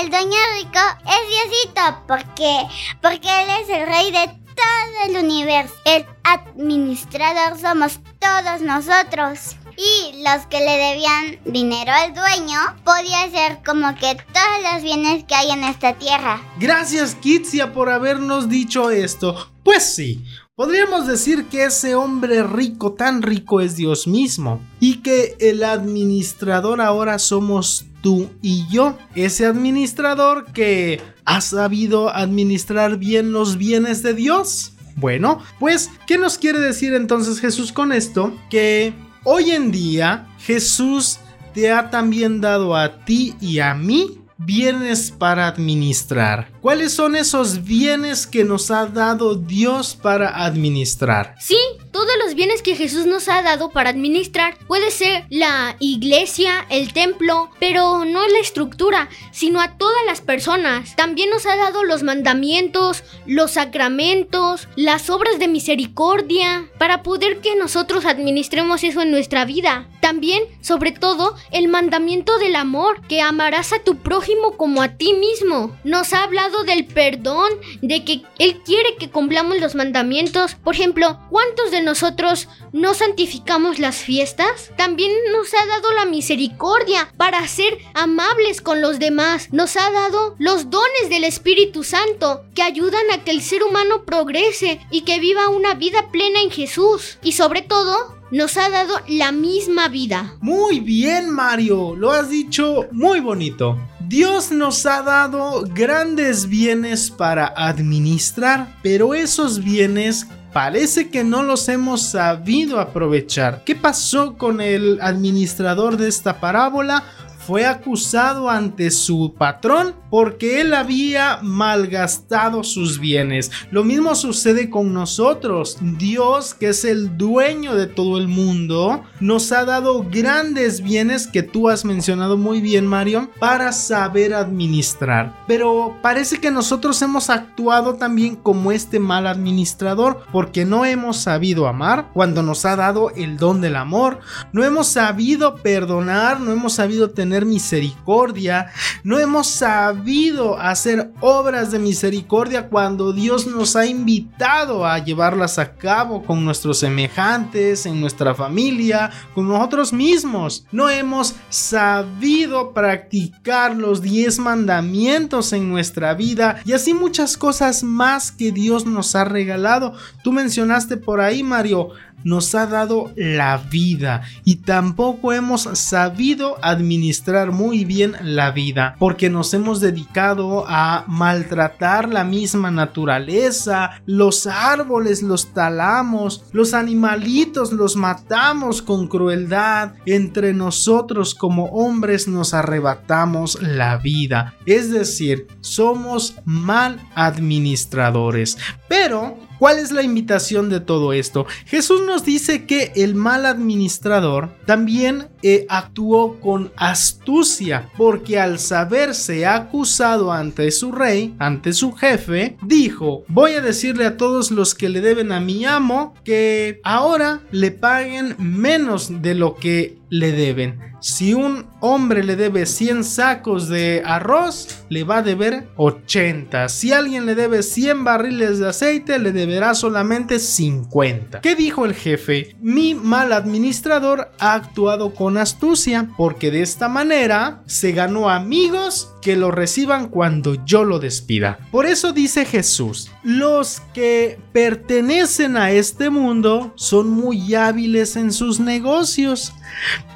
el 0.00 0.08
dueño 0.08 0.38
rico 0.58 0.80
es 1.04 1.50
Diosito 1.52 2.02
porque, 2.08 2.62
porque 3.02 3.28
Él 3.28 3.48
es 3.60 3.68
el 3.68 3.86
rey 3.86 4.10
de 4.10 4.45
todo 4.56 5.04
el 5.08 5.24
universo. 5.24 5.74
El 5.84 6.06
administrador 6.24 7.58
somos 7.60 8.00
todos 8.18 8.60
nosotros. 8.62 9.56
Y 9.76 10.22
los 10.22 10.46
que 10.46 10.60
le 10.60 10.78
debían 10.78 11.38
dinero 11.44 11.92
al 11.92 12.14
dueño, 12.14 12.58
podía 12.82 13.30
ser 13.30 13.62
como 13.62 13.94
que 13.94 14.16
todos 14.32 14.72
los 14.72 14.82
bienes 14.82 15.24
que 15.24 15.34
hay 15.34 15.50
en 15.50 15.64
esta 15.64 15.92
tierra. 15.98 16.40
Gracias, 16.58 17.14
Kitsia, 17.14 17.74
por 17.74 17.90
habernos 17.90 18.48
dicho 18.48 18.90
esto. 18.90 19.50
Pues 19.62 19.84
sí, 19.84 20.24
podríamos 20.56 21.06
decir 21.06 21.44
que 21.44 21.64
ese 21.64 21.94
hombre 21.94 22.42
rico, 22.42 22.94
tan 22.94 23.22
rico, 23.22 23.60
es 23.60 23.76
Dios 23.76 24.08
mismo. 24.08 24.60
Y 24.80 24.96
que 25.02 25.36
el 25.38 25.62
administrador 25.62 26.80
ahora 26.80 27.18
somos 27.18 27.84
tú 28.02 28.30
y 28.42 28.66
yo. 28.68 28.96
Ese 29.14 29.46
administrador 29.46 30.46
que 30.52 31.00
ha 31.24 31.40
sabido 31.40 32.08
administrar 32.08 32.96
bien 32.96 33.32
los 33.32 33.58
bienes 33.58 34.02
de 34.02 34.14
Dios. 34.14 34.72
Bueno, 34.96 35.42
pues, 35.60 35.90
¿qué 36.06 36.16
nos 36.16 36.38
quiere 36.38 36.58
decir 36.58 36.94
entonces 36.94 37.38
Jesús 37.38 37.70
con 37.70 37.92
esto? 37.92 38.34
Que 38.48 38.94
hoy 39.24 39.50
en 39.50 39.70
día 39.70 40.26
Jesús 40.38 41.18
te 41.52 41.70
ha 41.70 41.90
también 41.90 42.40
dado 42.40 42.74
a 42.74 43.04
ti 43.04 43.34
y 43.40 43.58
a 43.58 43.74
mí 43.74 44.25
bienes 44.38 45.10
para 45.10 45.46
administrar. 45.46 46.50
¿Cuáles 46.60 46.92
son 46.92 47.16
esos 47.16 47.64
bienes 47.64 48.26
que 48.26 48.44
nos 48.44 48.70
ha 48.70 48.86
dado 48.86 49.34
Dios 49.34 49.96
para 50.00 50.44
administrar? 50.44 51.34
Sí, 51.40 51.56
todos 51.96 52.12
los 52.22 52.34
bienes 52.34 52.60
que 52.60 52.76
Jesús 52.76 53.06
nos 53.06 53.26
ha 53.26 53.40
dado 53.40 53.70
para 53.70 53.88
administrar 53.88 54.58
puede 54.66 54.90
ser 54.90 55.24
la 55.30 55.76
iglesia, 55.80 56.66
el 56.68 56.92
templo, 56.92 57.48
pero 57.58 58.04
no 58.04 58.28
la 58.28 58.38
estructura, 58.38 59.08
sino 59.32 59.62
a 59.62 59.78
todas 59.78 60.04
las 60.04 60.20
personas. 60.20 60.94
También 60.94 61.30
nos 61.30 61.46
ha 61.46 61.56
dado 61.56 61.84
los 61.84 62.02
mandamientos, 62.02 63.02
los 63.24 63.52
sacramentos, 63.52 64.68
las 64.76 65.08
obras 65.08 65.38
de 65.38 65.48
misericordia, 65.48 66.68
para 66.76 67.02
poder 67.02 67.40
que 67.40 67.56
nosotros 67.56 68.04
administremos 68.04 68.84
eso 68.84 69.00
en 69.00 69.10
nuestra 69.10 69.46
vida. 69.46 69.88
También, 70.02 70.42
sobre 70.60 70.92
todo, 70.92 71.34
el 71.50 71.66
mandamiento 71.68 72.36
del 72.38 72.56
amor, 72.56 73.00
que 73.08 73.22
amarás 73.22 73.72
a 73.72 73.78
tu 73.78 73.96
prójimo 73.96 74.58
como 74.58 74.82
a 74.82 74.98
ti 74.98 75.14
mismo. 75.14 75.74
Nos 75.82 76.12
ha 76.12 76.24
hablado 76.24 76.62
del 76.64 76.84
perdón, 76.84 77.48
de 77.80 78.04
que 78.04 78.20
Él 78.38 78.60
quiere 78.66 78.96
que 78.98 79.08
cumplamos 79.08 79.58
los 79.60 79.74
mandamientos. 79.74 80.56
Por 80.56 80.74
ejemplo, 80.74 81.18
¿cuántos 81.30 81.70
de 81.70 81.85
nosotros 81.86 82.48
no 82.72 82.92
santificamos 82.94 83.78
las 83.78 83.96
fiestas? 83.96 84.70
También 84.76 85.12
nos 85.32 85.54
ha 85.54 85.64
dado 85.66 85.92
la 85.94 86.04
misericordia 86.04 87.08
para 87.16 87.46
ser 87.46 87.78
amables 87.94 88.60
con 88.60 88.82
los 88.82 88.98
demás. 88.98 89.52
Nos 89.52 89.76
ha 89.76 89.90
dado 89.90 90.34
los 90.38 90.68
dones 90.68 91.08
del 91.08 91.24
Espíritu 91.24 91.84
Santo 91.84 92.44
que 92.54 92.62
ayudan 92.62 93.04
a 93.12 93.24
que 93.24 93.30
el 93.30 93.40
ser 93.40 93.62
humano 93.62 94.04
progrese 94.04 94.80
y 94.90 95.02
que 95.02 95.20
viva 95.20 95.48
una 95.48 95.74
vida 95.74 96.10
plena 96.10 96.40
en 96.40 96.50
Jesús. 96.50 97.18
Y 97.22 97.32
sobre 97.32 97.62
todo, 97.62 98.16
nos 98.30 98.56
ha 98.56 98.68
dado 98.68 98.94
la 99.06 99.30
misma 99.30 99.88
vida. 99.88 100.34
Muy 100.40 100.80
bien, 100.80 101.30
Mario, 101.30 101.94
lo 101.94 102.10
has 102.10 102.28
dicho 102.28 102.86
muy 102.90 103.20
bonito. 103.20 103.78
Dios 104.00 104.50
nos 104.50 104.86
ha 104.86 105.02
dado 105.02 105.64
grandes 105.74 106.48
bienes 106.48 107.10
para 107.10 107.46
administrar, 107.56 108.76
pero 108.82 109.14
esos 109.14 109.62
bienes 109.62 110.26
parece 110.56 111.10
que 111.10 111.22
no 111.22 111.42
los 111.42 111.68
hemos 111.68 112.00
sabido 112.00 112.80
aprovechar. 112.80 113.62
¿Qué 113.66 113.74
pasó 113.74 114.38
con 114.38 114.62
el 114.62 114.98
administrador 115.02 115.98
de 115.98 116.08
esta 116.08 116.40
parábola? 116.40 117.04
Fue 117.46 117.64
acusado 117.64 118.50
ante 118.50 118.90
su 118.90 119.34
patrón 119.38 119.94
porque 120.10 120.60
él 120.60 120.74
había 120.74 121.38
malgastado 121.42 122.64
sus 122.64 122.98
bienes. 122.98 123.52
Lo 123.70 123.84
mismo 123.84 124.16
sucede 124.16 124.68
con 124.68 124.92
nosotros. 124.92 125.78
Dios, 125.80 126.54
que 126.54 126.70
es 126.70 126.84
el 126.84 127.16
dueño 127.16 127.76
de 127.76 127.86
todo 127.86 128.18
el 128.18 128.26
mundo, 128.26 129.04
nos 129.20 129.52
ha 129.52 129.64
dado 129.64 130.04
grandes 130.10 130.80
bienes 130.80 131.28
que 131.28 131.44
tú 131.44 131.68
has 131.68 131.84
mencionado 131.84 132.36
muy 132.36 132.60
bien, 132.60 132.84
Mario, 132.86 133.30
para 133.38 133.70
saber 133.72 134.34
administrar. 134.34 135.32
Pero 135.46 135.96
parece 136.02 136.38
que 136.38 136.50
nosotros 136.50 137.00
hemos 137.02 137.30
actuado 137.30 137.94
también 137.94 138.34
como 138.34 138.72
este 138.72 138.98
mal 138.98 139.26
administrador 139.26 140.24
porque 140.32 140.64
no 140.64 140.84
hemos 140.84 141.18
sabido 141.18 141.68
amar 141.68 142.10
cuando 142.12 142.42
nos 142.42 142.64
ha 142.64 142.74
dado 142.74 143.10
el 143.10 143.36
don 143.36 143.60
del 143.60 143.76
amor. 143.76 144.18
No 144.52 144.64
hemos 144.64 144.88
sabido 144.88 145.56
perdonar, 145.56 146.40
no 146.40 146.52
hemos 146.52 146.72
sabido 146.72 147.10
tener 147.10 147.35
misericordia, 147.44 148.70
no 149.04 149.18
hemos 149.18 149.48
sabido 149.48 150.58
hacer 150.58 151.10
obras 151.20 151.70
de 151.70 151.78
misericordia 151.78 152.68
cuando 152.68 153.12
Dios 153.12 153.46
nos 153.46 153.76
ha 153.76 153.86
invitado 153.86 154.86
a 154.86 154.98
llevarlas 154.98 155.58
a 155.58 155.74
cabo 155.74 156.22
con 156.22 156.44
nuestros 156.44 156.78
semejantes, 156.78 157.86
en 157.86 158.00
nuestra 158.00 158.34
familia, 158.34 159.10
con 159.34 159.48
nosotros 159.48 159.92
mismos. 159.92 160.64
No 160.72 160.88
hemos 160.88 161.34
sabido 161.48 162.72
practicar 162.72 163.76
los 163.76 164.02
10 164.02 164.38
mandamientos 164.38 165.52
en 165.52 165.68
nuestra 165.68 166.14
vida 166.14 166.60
y 166.64 166.72
así 166.72 166.94
muchas 166.94 167.36
cosas 167.36 167.82
más 167.82 168.30
que 168.32 168.52
Dios 168.52 168.86
nos 168.86 169.14
ha 169.14 169.24
regalado. 169.24 169.94
Tú 170.22 170.32
mencionaste 170.32 170.96
por 170.96 171.20
ahí, 171.20 171.42
Mario, 171.42 171.90
nos 172.26 172.56
ha 172.56 172.66
dado 172.66 173.12
la 173.14 173.56
vida 173.56 174.22
y 174.42 174.56
tampoco 174.56 175.32
hemos 175.32 175.62
sabido 175.74 176.56
administrar 176.60 177.52
muy 177.52 177.84
bien 177.84 178.16
la 178.20 178.50
vida 178.50 178.96
porque 178.98 179.30
nos 179.30 179.54
hemos 179.54 179.80
dedicado 179.80 180.64
a 180.66 181.04
maltratar 181.06 182.08
la 182.08 182.24
misma 182.24 182.72
naturaleza, 182.72 184.02
los 184.06 184.48
árboles 184.48 185.22
los 185.22 185.54
talamos, 185.54 186.44
los 186.50 186.74
animalitos 186.74 187.70
los 187.70 187.94
matamos 187.94 188.82
con 188.82 189.06
crueldad, 189.06 189.92
entre 190.04 190.52
nosotros 190.52 191.32
como 191.32 191.66
hombres 191.66 192.26
nos 192.26 192.54
arrebatamos 192.54 193.62
la 193.62 193.98
vida, 193.98 194.56
es 194.66 194.90
decir, 194.90 195.46
somos 195.60 196.34
mal 196.44 197.00
administradores, 197.14 198.58
pero 198.88 199.45
¿Cuál 199.58 199.78
es 199.78 199.90
la 199.90 200.02
invitación 200.02 200.68
de 200.68 200.80
todo 200.80 201.12
esto? 201.12 201.46
Jesús 201.64 202.02
nos 202.06 202.24
dice 202.24 202.66
que 202.66 202.92
el 202.96 203.14
mal 203.14 203.46
administrador 203.46 204.50
también 204.66 205.28
eh, 205.42 205.66
actuó 205.68 206.40
con 206.40 206.72
astucia, 206.76 207.90
porque 207.96 208.38
al 208.38 208.58
saberse 208.58 209.46
acusado 209.46 210.32
ante 210.32 210.70
su 210.70 210.92
rey, 210.92 211.34
ante 211.38 211.72
su 211.72 211.92
jefe, 211.92 212.56
dijo, 212.62 213.24
voy 213.28 213.52
a 213.52 213.60
decirle 213.60 214.06
a 214.06 214.16
todos 214.16 214.50
los 214.50 214.74
que 214.74 214.88
le 214.88 215.00
deben 215.00 215.32
a 215.32 215.40
mi 215.40 215.64
amo 215.64 216.14
que 216.24 216.80
ahora 216.84 217.40
le 217.50 217.70
paguen 217.70 218.34
menos 218.38 219.22
de 219.22 219.34
lo 219.34 219.56
que 219.56 219.98
le 220.10 220.32
deben. 220.32 220.78
Si 221.00 221.34
un 221.34 221.66
hombre 221.80 222.24
le 222.24 222.36
debe 222.36 222.66
100 222.66 223.04
sacos 223.04 223.68
de 223.68 224.02
arroz, 224.04 224.84
le 224.88 225.04
va 225.04 225.18
a 225.18 225.22
deber 225.22 225.68
80. 225.76 226.68
Si 226.68 226.92
alguien 226.92 227.26
le 227.26 227.34
debe 227.34 227.62
100 227.62 228.04
barriles 228.04 228.58
de 228.58 228.68
aceite, 228.68 229.18
le 229.18 229.32
deberá 229.32 229.74
solamente 229.74 230.38
50. 230.38 231.40
¿Qué 231.42 231.54
dijo 231.54 231.84
el 231.84 231.94
jefe? 231.94 232.56
Mi 232.60 232.94
mal 232.94 233.32
administrador 233.32 234.30
ha 234.38 234.54
actuado 234.54 235.14
con 235.14 235.36
astucia, 235.36 236.08
porque 236.16 236.50
de 236.50 236.62
esta 236.62 236.88
manera 236.88 237.62
se 237.66 237.92
ganó 237.92 238.30
amigos 238.30 239.12
que 239.26 239.34
lo 239.34 239.50
reciban 239.50 240.06
cuando 240.06 240.54
yo 240.64 240.84
lo 240.84 241.00
despida. 241.00 241.58
Por 241.72 241.84
eso 241.84 242.12
dice 242.12 242.44
Jesús, 242.44 243.10
los 243.24 243.82
que 243.92 244.38
pertenecen 244.52 245.56
a 245.56 245.72
este 245.72 246.10
mundo 246.10 246.72
son 246.76 247.10
muy 247.10 247.52
hábiles 247.56 248.14
en 248.14 248.32
sus 248.32 248.60
negocios. 248.60 249.52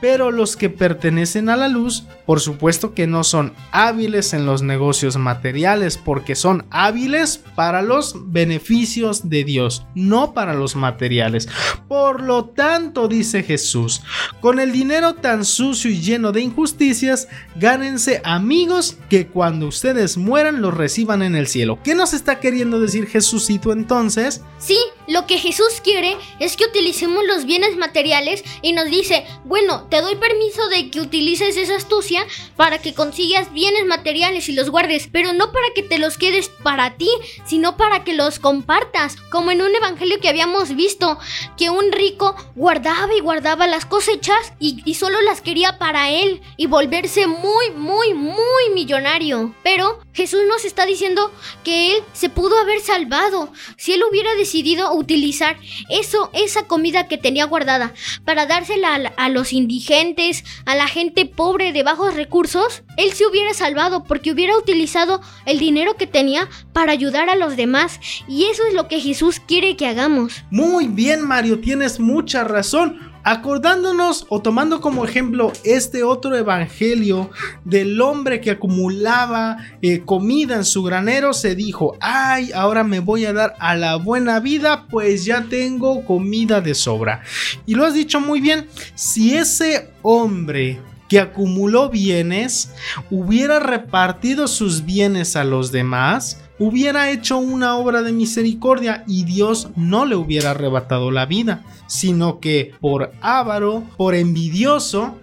Pero 0.00 0.30
los 0.30 0.56
que 0.56 0.70
pertenecen 0.70 1.48
a 1.48 1.56
la 1.56 1.66
luz, 1.66 2.04
por 2.24 2.38
supuesto 2.38 2.94
que 2.94 3.08
no 3.08 3.24
son 3.24 3.52
hábiles 3.72 4.32
en 4.32 4.46
los 4.46 4.62
negocios 4.62 5.16
materiales, 5.16 5.98
porque 5.98 6.36
son 6.36 6.64
hábiles 6.70 7.38
para 7.56 7.82
los 7.82 8.14
beneficios 8.30 9.28
de 9.28 9.42
Dios, 9.42 9.84
no 9.96 10.32
para 10.34 10.54
los 10.54 10.76
materiales. 10.76 11.48
Por 11.88 12.22
lo 12.22 12.44
tanto, 12.44 13.08
dice 13.08 13.42
Jesús, 13.42 14.02
con 14.40 14.60
el 14.60 14.70
dinero 14.70 15.14
tan 15.14 15.44
sucio 15.44 15.90
y 15.90 16.00
lleno 16.00 16.30
de 16.30 16.42
injusticias, 16.42 17.26
gánense 17.56 18.22
amigos 18.24 18.96
que 19.08 19.26
cuando 19.26 19.66
ustedes 19.66 20.16
mueran 20.16 20.60
los 20.62 20.74
reciban 20.74 21.22
en 21.22 21.34
el 21.34 21.46
cielo. 21.46 21.78
¿Qué 21.82 21.94
nos 21.94 22.12
está 22.14 22.40
queriendo 22.40 22.80
decir 22.80 23.06
Jesucito 23.06 23.72
entonces? 23.72 24.42
Sí, 24.58 24.78
lo 25.10 25.26
que 25.26 25.38
Jesús 25.38 25.80
quiere 25.82 26.16
es 26.38 26.56
que 26.56 26.64
utilicemos 26.64 27.24
los 27.26 27.44
bienes 27.44 27.76
materiales 27.76 28.44
y 28.62 28.72
nos 28.72 28.86
dice, 28.86 29.26
bueno, 29.44 29.88
te 29.90 30.00
doy 30.00 30.14
permiso 30.14 30.68
de 30.68 30.88
que 30.90 31.00
utilices 31.00 31.56
esa 31.56 31.76
astucia 31.76 32.24
para 32.56 32.78
que 32.78 32.94
consigas 32.94 33.52
bienes 33.52 33.86
materiales 33.86 34.48
y 34.48 34.52
los 34.52 34.70
guardes, 34.70 35.08
pero 35.10 35.32
no 35.32 35.50
para 35.50 35.66
que 35.74 35.82
te 35.82 35.98
los 35.98 36.16
quedes 36.16 36.48
para 36.48 36.96
ti, 36.96 37.10
sino 37.44 37.76
para 37.76 38.04
que 38.04 38.14
los 38.14 38.38
compartas, 38.38 39.16
como 39.32 39.50
en 39.50 39.62
un 39.62 39.74
evangelio 39.74 40.20
que 40.20 40.28
habíamos 40.28 40.76
visto, 40.76 41.18
que 41.56 41.70
un 41.70 41.90
rico 41.90 42.36
guardaba 42.54 43.12
y 43.14 43.20
guardaba 43.20 43.66
las 43.66 43.86
cosechas 43.86 44.52
y, 44.60 44.94
solo 44.94 45.20
las 45.22 45.40
quería 45.40 45.78
para 45.78 46.10
él 46.10 46.42
y 46.56 46.66
volverse 46.66 47.26
muy, 47.26 47.70
muy, 47.74 48.12
muy 48.12 48.70
millonario. 48.74 49.54
Pero 49.62 49.98
Jesús 50.12 50.42
nos 50.46 50.64
está 50.64 50.84
diciendo 50.84 51.32
que 51.64 51.96
él 51.96 52.02
se 52.12 52.28
pudo 52.28 52.58
haber 52.58 52.80
salvado 52.80 53.50
si 53.76 53.94
él 53.94 54.02
hubiera 54.08 54.34
decidido 54.34 54.92
utilizar 55.00 55.56
eso, 55.88 56.30
esa 56.32 56.66
comida 56.66 57.08
que 57.08 57.18
tenía 57.18 57.46
guardada 57.46 57.92
para 58.24 58.46
dársela 58.46 59.12
a, 59.16 59.28
los 59.28 59.52
indigentes, 59.52 60.44
a 60.66 60.74
la 60.74 60.86
gente 60.86 61.26
pobre 61.26 61.72
de 61.72 61.82
bajos 61.82 62.14
recursos, 62.14 62.82
él 62.96 63.12
se 63.12 63.26
hubiera 63.26 63.54
salvado 63.54 64.04
porque 64.04 64.30
hubiera 64.30 64.56
utilizado 64.56 65.20
el 65.46 65.58
dinero 65.58 65.96
que 65.96 66.06
tenía 66.06 66.48
para 66.72 66.92
ayudar 66.92 67.28
a 67.28 67.36
los 67.36 67.56
demás. 67.56 68.00
Y 68.28 68.44
eso 68.44 68.62
es 68.68 68.74
lo 68.74 68.88
que 68.88 69.00
Jesús 69.00 69.40
quiere 69.40 69.76
que 69.76 69.86
hagamos. 69.86 70.44
Muy 70.50 70.86
bien, 70.86 71.26
Mario, 71.26 71.60
tienes 71.60 71.98
mucha 71.98 72.44
razón. 72.44 73.09
Acordándonos 73.22 74.26
o 74.28 74.40
tomando 74.40 74.80
como 74.80 75.04
ejemplo 75.04 75.52
este 75.64 76.02
otro 76.02 76.36
evangelio 76.36 77.30
del 77.64 78.00
hombre 78.00 78.40
que 78.40 78.50
acumulaba 78.50 79.58
eh, 79.82 80.02
comida 80.04 80.56
en 80.56 80.64
su 80.64 80.82
granero, 80.82 81.32
se 81.32 81.54
dijo, 81.54 81.96
ay, 82.00 82.50
ahora 82.52 82.84
me 82.84 83.00
voy 83.00 83.26
a 83.26 83.32
dar 83.32 83.54
a 83.58 83.76
la 83.76 83.96
buena 83.96 84.40
vida, 84.40 84.86
pues 84.88 85.24
ya 85.24 85.44
tengo 85.48 86.04
comida 86.04 86.60
de 86.60 86.74
sobra. 86.74 87.22
Y 87.66 87.74
lo 87.74 87.84
has 87.84 87.94
dicho 87.94 88.20
muy 88.20 88.40
bien, 88.40 88.68
si 88.94 89.34
ese 89.34 89.90
hombre 90.02 90.80
que 91.10 91.18
acumuló 91.18 91.90
bienes 91.90 92.72
hubiera 93.10 93.58
repartido 93.58 94.46
sus 94.46 94.84
bienes 94.84 95.34
a 95.34 95.42
los 95.42 95.72
demás, 95.72 96.38
hubiera 96.60 97.10
hecho 97.10 97.38
una 97.38 97.76
obra 97.76 98.02
de 98.02 98.12
misericordia 98.12 99.02
y 99.08 99.24
Dios 99.24 99.70
no 99.76 100.04
le 100.04 100.14
hubiera 100.14 100.52
arrebatado 100.52 101.10
la 101.10 101.26
vida, 101.26 101.64
sino 101.88 102.38
que 102.38 102.74
por 102.80 103.10
avaro, 103.22 103.82
por 103.96 104.14
envidioso, 104.14 105.16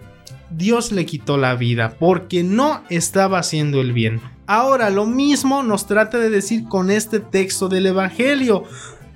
Dios 0.49 0.91
le 0.91 1.05
quitó 1.05 1.37
la 1.37 1.55
vida 1.55 1.95
porque 1.99 2.43
no 2.43 2.81
estaba 2.89 3.39
haciendo 3.39 3.79
el 3.79 3.93
bien. 3.93 4.19
Ahora 4.47 4.89
lo 4.89 5.05
mismo 5.05 5.61
nos 5.61 5.85
trata 5.85 6.17
de 6.17 6.29
decir 6.29 6.67
con 6.67 6.89
este 6.89 7.19
texto 7.19 7.69
del 7.69 7.85
Evangelio. 7.85 8.63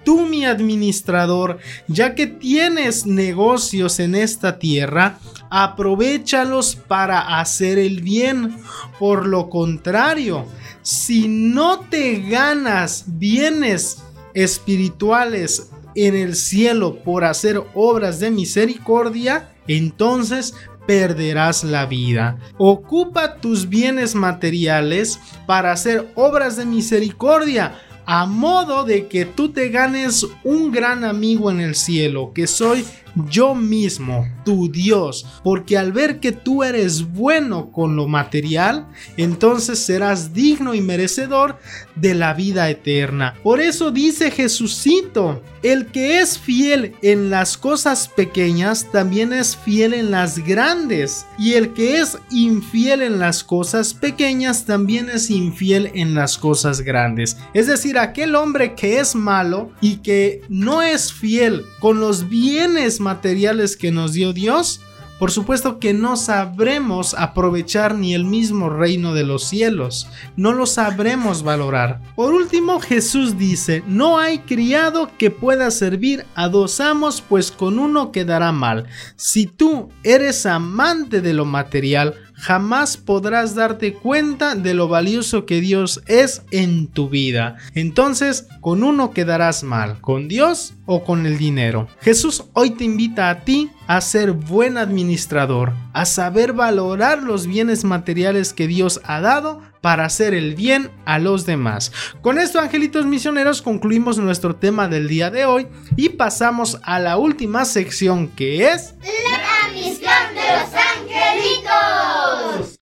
Tú 0.04 0.26
mi 0.26 0.46
administrador, 0.46 1.60
ya 1.88 2.16
que 2.16 2.28
tienes 2.28 3.06
negocios 3.06 4.00
en 4.00 4.16
esta 4.16 4.58
tierra, 4.58 5.20
aprovechalos 5.50 6.76
para 6.76 7.40
hacer 7.40 7.78
el 7.78 8.02
bien. 8.02 8.58
Por 9.00 9.28
lo 9.28 9.50
contrario, 9.50 10.46
si 10.82 11.28
no 11.28 11.82
te 11.82 12.22
ganas 12.22 13.04
bienes 13.06 14.02
espirituales 14.34 15.70
en 15.96 16.16
el 16.16 16.36
cielo 16.36 17.04
por 17.04 17.24
hacer 17.24 17.62
obras 17.74 18.20
de 18.20 18.32
misericordia, 18.32 19.54
entonces 19.68 20.54
perderás 20.88 21.64
la 21.64 21.86
vida. 21.86 22.38
Ocupa 22.58 23.36
tus 23.36 23.70
bienes 23.70 24.16
materiales 24.16 25.20
para 25.46 25.72
hacer 25.72 26.12
obras 26.16 26.58
de 26.58 26.66
misericordia, 26.66 27.80
a 28.06 28.26
modo 28.26 28.84
de 28.84 29.08
que 29.08 29.26
tú 29.26 29.50
te 29.50 29.70
ganes 29.70 30.26
un 30.44 30.72
gran 30.72 31.04
amigo 31.04 31.52
en 31.52 31.60
el 31.60 31.76
cielo, 31.76 32.32
que 32.34 32.48
soy 32.48 32.86
yo 33.30 33.56
mismo, 33.56 34.28
tu 34.46 34.72
Dios, 34.72 35.26
porque 35.44 35.78
al 35.78 35.92
ver 35.92 36.20
que 36.20 36.32
tú 36.32 36.64
eres 36.64 37.12
bueno 37.12 37.72
con 37.72 37.96
lo 37.96 38.08
material, 38.08 38.88
entonces 39.18 39.80
serás 39.80 40.34
digno 40.34 40.74
y 40.74 40.82
merecedor 40.82 41.58
de 41.96 42.16
la 42.16 42.34
vida 42.34 42.70
eterna. 42.70 43.36
Por 43.44 43.60
eso 43.60 43.92
dice 43.92 44.32
Jesucito, 44.32 45.44
el 45.64 45.88
que 45.88 46.20
es 46.20 46.40
fiel 46.40 46.96
en 47.02 47.30
las 47.30 47.58
cosas 47.58 48.08
pequeñas, 48.08 48.88
también 48.92 49.34
es 49.34 49.56
fiel 49.56 49.94
en 49.94 50.12
las 50.12 50.40
grandes, 50.40 51.26
y 51.38 51.54
el 51.54 51.74
que 51.74 52.00
es 52.00 52.18
infiel 52.32 53.02
en 53.02 53.20
las 53.20 53.44
cosas 53.44 53.94
pequeñas, 53.94 54.66
también 54.66 55.10
es 55.10 55.30
infiel 55.30 55.92
en 55.94 56.16
las 56.16 56.38
cosas 56.38 56.82
grandes. 56.82 57.38
Es 57.54 57.68
decir, 57.68 57.98
aquel 57.98 58.36
hombre 58.36 58.74
que 58.74 59.00
es 59.00 59.16
malo 59.16 59.72
y 59.82 59.98
que 59.98 60.42
no 60.50 60.82
es 60.82 61.14
fiel 61.14 61.64
con 61.80 62.00
los 62.00 62.30
bienes 62.30 63.00
materiales 63.02 63.76
que 63.76 63.92
nos 63.92 64.14
dio 64.14 64.32
Dios, 64.32 64.80
por 65.22 65.30
supuesto 65.30 65.78
que 65.78 65.94
no 65.94 66.18
sabremos 66.18 67.14
aprovechar 67.14 67.94
ni 67.94 68.16
el 68.16 68.26
mismo 68.26 68.72
reino 68.72 69.14
de 69.14 69.24
los 69.24 69.44
cielos, 69.44 70.08
no 70.36 70.52
lo 70.52 70.66
sabremos 70.66 71.44
valorar. 71.44 72.02
Por 72.16 72.34
último, 72.34 72.80
Jesús 72.80 73.38
dice, 73.38 73.84
no 73.86 74.18
hay 74.18 74.40
criado 74.40 75.12
que 75.20 75.30
pueda 75.30 75.70
servir 75.70 76.26
a 76.34 76.50
dos 76.50 76.80
amos, 76.80 77.22
pues 77.22 77.52
con 77.52 77.78
uno 77.78 78.12
quedará 78.12 78.52
mal. 78.52 78.88
Si 79.16 79.46
tú 79.46 79.90
eres 80.02 80.48
amante 80.48 81.22
de 81.22 81.34
lo 81.34 81.46
material, 81.46 82.16
jamás 82.42 82.98
podrás 82.98 83.54
darte 83.54 83.94
cuenta 83.94 84.56
de 84.56 84.74
lo 84.74 84.88
valioso 84.88 85.46
que 85.46 85.62
Dios 85.62 86.02
es 86.08 86.42
en 86.50 86.88
tu 86.88 87.08
vida. 87.08 87.58
Entonces, 87.76 88.48
con 88.62 88.84
uno 88.84 89.12
quedarás 89.12 89.64
mal, 89.64 90.02
con 90.02 90.28
Dios 90.28 90.74
o 90.88 91.04
con 91.04 91.28
el 91.28 91.38
dinero. 91.38 91.88
Jesús 92.02 92.46
hoy 92.54 92.72
te 92.72 92.84
invita 92.84 93.30
a 93.30 93.42
ti 93.42 93.70
a 93.86 94.02
ser 94.02 94.32
buen 94.32 94.78
administrador, 94.78 95.74
a 95.94 96.06
saber 96.06 96.54
valorar 96.54 97.22
los 97.22 97.46
bienes 97.46 97.84
materiales 97.84 98.54
que 98.54 98.68
Dios 98.68 99.02
ha 99.04 99.22
dado 99.22 99.62
para 99.82 100.06
hacer 100.06 100.34
el 100.34 100.56
bien 100.56 100.92
a 101.06 101.20
los 101.20 101.46
demás. 101.46 101.92
Con 102.22 102.40
esto, 102.40 102.60
angelitos 102.60 103.06
misioneros, 103.06 103.62
concluimos 103.62 104.18
nuestro 104.20 104.56
tema 104.56 104.88
del 104.88 105.08
día 105.08 105.30
de 105.32 105.46
hoy 105.46 105.68
y 105.98 106.10
pasamos 106.10 106.80
a 106.84 107.00
la 107.00 107.18
última 107.18 107.66
sección 107.66 108.28
que 108.30 108.70
es... 108.70 108.94
La 109.02 109.74
misión 109.74 110.36
de 110.36 110.42
los 110.42 110.70
angelitos. 110.96 112.80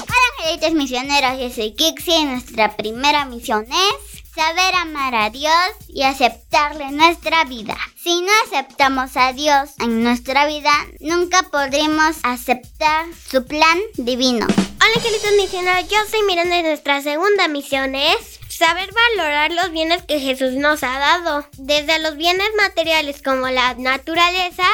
Hola 0.00 0.28
angelitos 0.40 0.72
misioneros, 0.72 1.40
yo 1.40 1.50
soy 1.50 1.72
Kixi 1.72 2.12
y 2.12 2.24
nuestra 2.24 2.76
primera 2.76 3.26
misión 3.26 3.64
es 3.64 4.17
saber 4.38 4.72
amar 4.76 5.16
a 5.16 5.30
Dios 5.30 5.52
y 5.88 6.04
aceptarle 6.04 6.84
en 6.84 6.96
nuestra 6.96 7.42
vida. 7.44 7.76
Si 8.00 8.22
no 8.22 8.30
aceptamos 8.46 9.16
a 9.16 9.32
Dios 9.32 9.70
en 9.80 10.04
nuestra 10.04 10.46
vida, 10.46 10.70
nunca 11.00 11.42
podremos 11.50 12.18
aceptar 12.22 13.06
su 13.14 13.44
plan 13.44 13.76
divino. 13.94 14.46
Hola 14.46 14.92
angelitos 14.94 15.32
misioneros, 15.36 15.90
yo 15.90 15.96
soy 16.08 16.22
Miranda 16.22 16.56
y 16.56 16.62
nuestra 16.62 17.02
segunda 17.02 17.48
misión 17.48 17.96
es 17.96 18.38
saber 18.48 18.88
valorar 19.16 19.50
los 19.50 19.72
bienes 19.72 20.04
que 20.04 20.20
Jesús 20.20 20.52
nos 20.52 20.84
ha 20.84 21.00
dado, 21.00 21.44
desde 21.54 21.98
los 21.98 22.16
bienes 22.16 22.48
materiales 22.62 23.20
como 23.24 23.48
la 23.48 23.74
naturaleza 23.74 24.68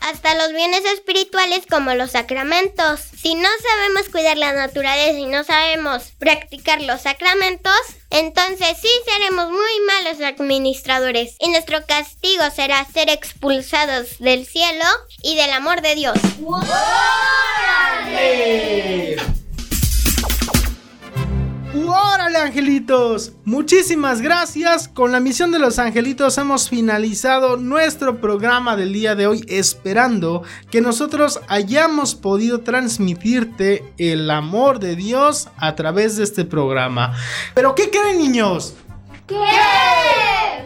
hasta 0.00 0.34
los 0.34 0.52
bienes 0.52 0.84
espirituales 0.84 1.66
como 1.68 1.94
los 1.94 2.12
sacramentos. 2.12 3.00
Si 3.20 3.34
no 3.34 3.48
sabemos 3.62 4.08
cuidar 4.10 4.36
la 4.36 4.52
naturaleza 4.52 5.18
y 5.18 5.26
no 5.26 5.44
sabemos 5.44 6.12
practicar 6.18 6.82
los 6.82 7.02
sacramentos, 7.02 7.72
entonces 8.10 8.78
sí 8.80 8.88
seremos 9.04 9.50
muy 9.50 9.80
malos 9.86 10.20
administradores 10.22 11.36
y 11.40 11.48
nuestro 11.50 11.84
castigo 11.86 12.44
será 12.54 12.84
ser 12.84 13.10
expulsados 13.10 14.18
del 14.18 14.46
cielo 14.46 14.84
y 15.22 15.36
del 15.36 15.52
amor 15.52 15.82
de 15.82 15.94
Dios. 15.94 16.18
¡Órale, 16.44 18.28
angelitos! 22.48 23.32
Muchísimas 23.44 24.20
gracias. 24.20 24.88
Con 24.88 25.12
la 25.12 25.20
misión 25.20 25.50
de 25.50 25.58
los 25.58 25.78
angelitos 25.78 26.38
hemos 26.38 26.68
finalizado 26.68 27.56
nuestro 27.56 28.20
programa 28.20 28.76
del 28.76 28.92
día 28.92 29.14
de 29.14 29.26
hoy, 29.26 29.44
esperando 29.48 30.42
que 30.70 30.80
nosotros 30.80 31.40
hayamos 31.48 32.14
podido 32.14 32.60
transmitirte 32.60 33.92
el 33.98 34.30
amor 34.30 34.78
de 34.80 34.96
Dios 34.96 35.48
a 35.58 35.74
través 35.74 36.16
de 36.16 36.24
este 36.24 36.44
programa. 36.44 37.14
¿Pero 37.54 37.74
qué 37.74 37.90
creen, 37.90 38.18
niños? 38.18 38.74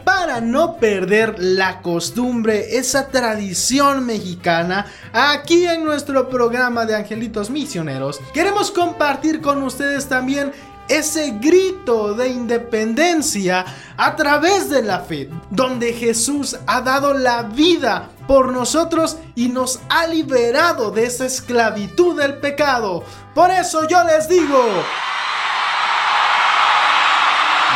Para 0.05 0.41
no 0.41 0.77
perder 0.77 1.37
la 1.39 1.83
costumbre, 1.83 2.77
esa 2.77 3.09
tradición 3.09 4.07
mexicana, 4.07 4.87
aquí 5.13 5.67
en 5.67 5.85
nuestro 5.85 6.29
programa 6.29 6.87
de 6.87 6.95
Angelitos 6.95 7.51
Misioneros, 7.51 8.21
queremos 8.33 8.71
compartir 8.71 9.41
con 9.41 9.63
ustedes 9.63 10.09
también 10.09 10.53
ese 10.89 11.33
grito 11.41 12.15
de 12.15 12.29
independencia 12.29 13.65
a 13.97 14.17
través 14.17 14.69
de 14.69 14.83
la 14.83 15.01
fe, 15.01 15.29
donde 15.51 15.93
Jesús 15.93 16.57
ha 16.67 16.81
dado 16.81 17.15
la 17.15 17.43
vida 17.43 18.11
por 18.27 18.53
nosotros 18.53 19.17
y 19.35 19.49
nos 19.49 19.81
ha 19.89 20.07
liberado 20.07 20.91
de 20.91 21.07
esa 21.07 21.27
esclavitud 21.27 22.21
del 22.21 22.39
pecado. 22.39 23.05
Por 23.35 23.51
eso 23.51 23.87
yo 23.89 24.03
les 24.05 24.29
digo, 24.29 24.63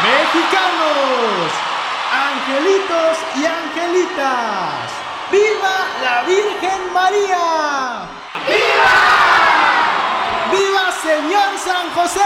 mexicanos, 0.03 1.53
angelitos 2.13 3.19
y 3.37 3.47
angelitas, 3.47 4.91
¡viva 5.31 5.87
la 6.03 6.23
Virgen 6.25 6.93
María! 6.93 8.09
¡Viva! 8.47 9.16
¡Viva 11.03 11.14
Señor 11.14 11.59
San 11.59 11.90
José! 11.94 12.20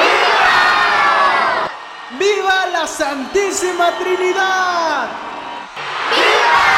¡Viva! 0.00 1.68
¡Viva 2.18 2.66
la 2.72 2.86
Santísima 2.86 3.90
Trinidad! 3.98 5.08
¡Viva! 6.10 6.68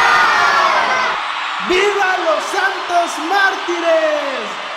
¡Viva 1.69 2.17
los 2.25 2.43
santos 2.45 3.19
mártires! 3.29 4.70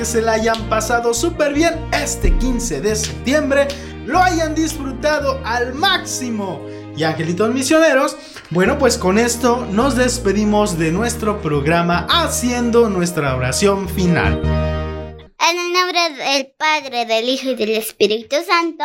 Que 0.00 0.06
se 0.06 0.22
la 0.22 0.32
hayan 0.32 0.66
pasado 0.70 1.12
súper 1.12 1.52
bien 1.52 1.74
este 1.92 2.34
15 2.38 2.80
de 2.80 2.96
septiembre, 2.96 3.68
lo 4.06 4.18
hayan 4.18 4.54
disfrutado 4.54 5.42
al 5.44 5.74
máximo. 5.74 6.64
Y 6.96 7.02
angelitos 7.04 7.52
misioneros, 7.52 8.16
bueno 8.48 8.78
pues 8.78 8.96
con 8.96 9.18
esto 9.18 9.66
nos 9.70 9.96
despedimos 9.96 10.78
de 10.78 10.90
nuestro 10.90 11.42
programa 11.42 12.06
haciendo 12.08 12.88
nuestra 12.88 13.36
oración 13.36 13.90
final. 13.90 14.40
En 15.38 15.58
el 15.58 15.70
nombre 15.70 16.24
del 16.24 16.50
Padre, 16.56 17.04
del 17.04 17.28
Hijo 17.28 17.50
y 17.50 17.56
del 17.56 17.72
Espíritu 17.72 18.36
Santo. 18.48 18.84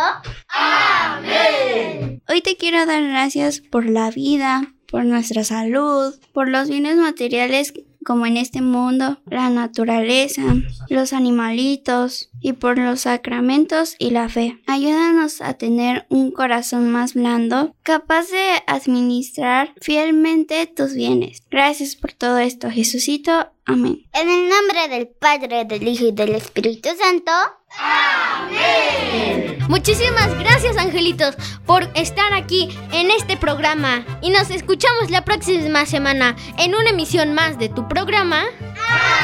Amén. 0.49 2.21
Hoy 2.27 2.41
te 2.41 2.57
quiero 2.57 2.85
dar 2.85 3.01
gracias 3.01 3.61
por 3.61 3.85
la 3.85 4.11
vida, 4.11 4.73
por 4.91 5.05
nuestra 5.05 5.45
salud, 5.45 6.13
por 6.33 6.49
los 6.49 6.67
bienes 6.67 6.97
materiales 6.97 7.71
como 8.05 8.25
en 8.25 8.37
este 8.37 8.61
mundo, 8.61 9.19
la 9.25 9.49
naturaleza, 9.49 10.43
los 10.89 11.11
animalitos 11.11 12.29
y 12.39 12.53
por 12.53 12.77
los 12.77 13.01
sacramentos 13.01 13.95
y 13.99 14.11
la 14.11 14.29
fe. 14.29 14.61
Ayúdanos 14.67 15.41
a 15.41 15.55
tener 15.55 16.05
un 16.09 16.31
corazón 16.31 16.91
más 16.91 17.15
blando, 17.15 17.75
capaz 17.83 18.29
de 18.29 18.63
administrar 18.67 19.73
fielmente 19.81 20.65
tus 20.67 20.93
bienes. 20.93 21.43
Gracias 21.49 21.95
por 21.95 22.13
todo 22.13 22.37
esto, 22.37 22.69
Jesucito. 22.69 23.49
Amén. 23.65 24.05
En 24.13 24.29
el 24.29 24.47
nombre 24.47 24.87
del 24.89 25.07
Padre, 25.07 25.65
del 25.65 25.87
Hijo 25.87 26.05
y 26.05 26.11
del 26.11 26.35
Espíritu 26.35 26.89
Santo. 26.97 27.31
Amén. 27.79 29.59
Muchísimas 29.67 30.37
gracias, 30.39 30.77
angelitos, 30.77 31.35
por 31.65 31.89
estar 31.95 32.33
aquí 32.33 32.77
en 32.91 33.11
este 33.11 33.35
programa. 33.37 34.05
Y 34.21 34.29
nos 34.29 34.49
escuchamos 34.49 35.09
la 35.09 35.25
próxima 35.25 35.85
semana 35.85 36.35
en 36.57 36.75
una 36.75 36.91
emisión 36.91 37.33
más 37.33 37.57
de 37.57 37.69
tu 37.69 37.87
programa. 37.87 38.43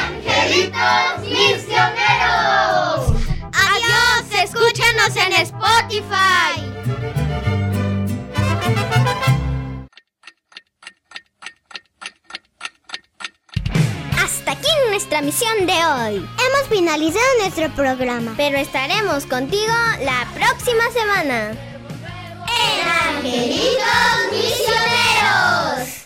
¡Angelitos 0.06 1.20
Misioneros! 1.20 3.12
¡Adiós! 3.52 4.42
Escúchanos 4.42 5.16
en 5.16 5.32
Spotify. 5.42 6.72
Hasta 14.32 14.52
aquí 14.52 14.68
nuestra 14.88 15.20
misión 15.20 15.66
de 15.66 15.74
hoy. 15.74 16.16
Hemos 16.16 16.68
finalizado 16.70 17.22
nuestro 17.40 17.68
programa, 17.74 18.32
pero 18.34 18.56
estaremos 18.56 19.26
contigo 19.26 19.74
la 20.00 20.26
próxima 20.34 20.84
semana. 20.90 21.50
En 22.48 23.22
Misioneros. 24.32 26.01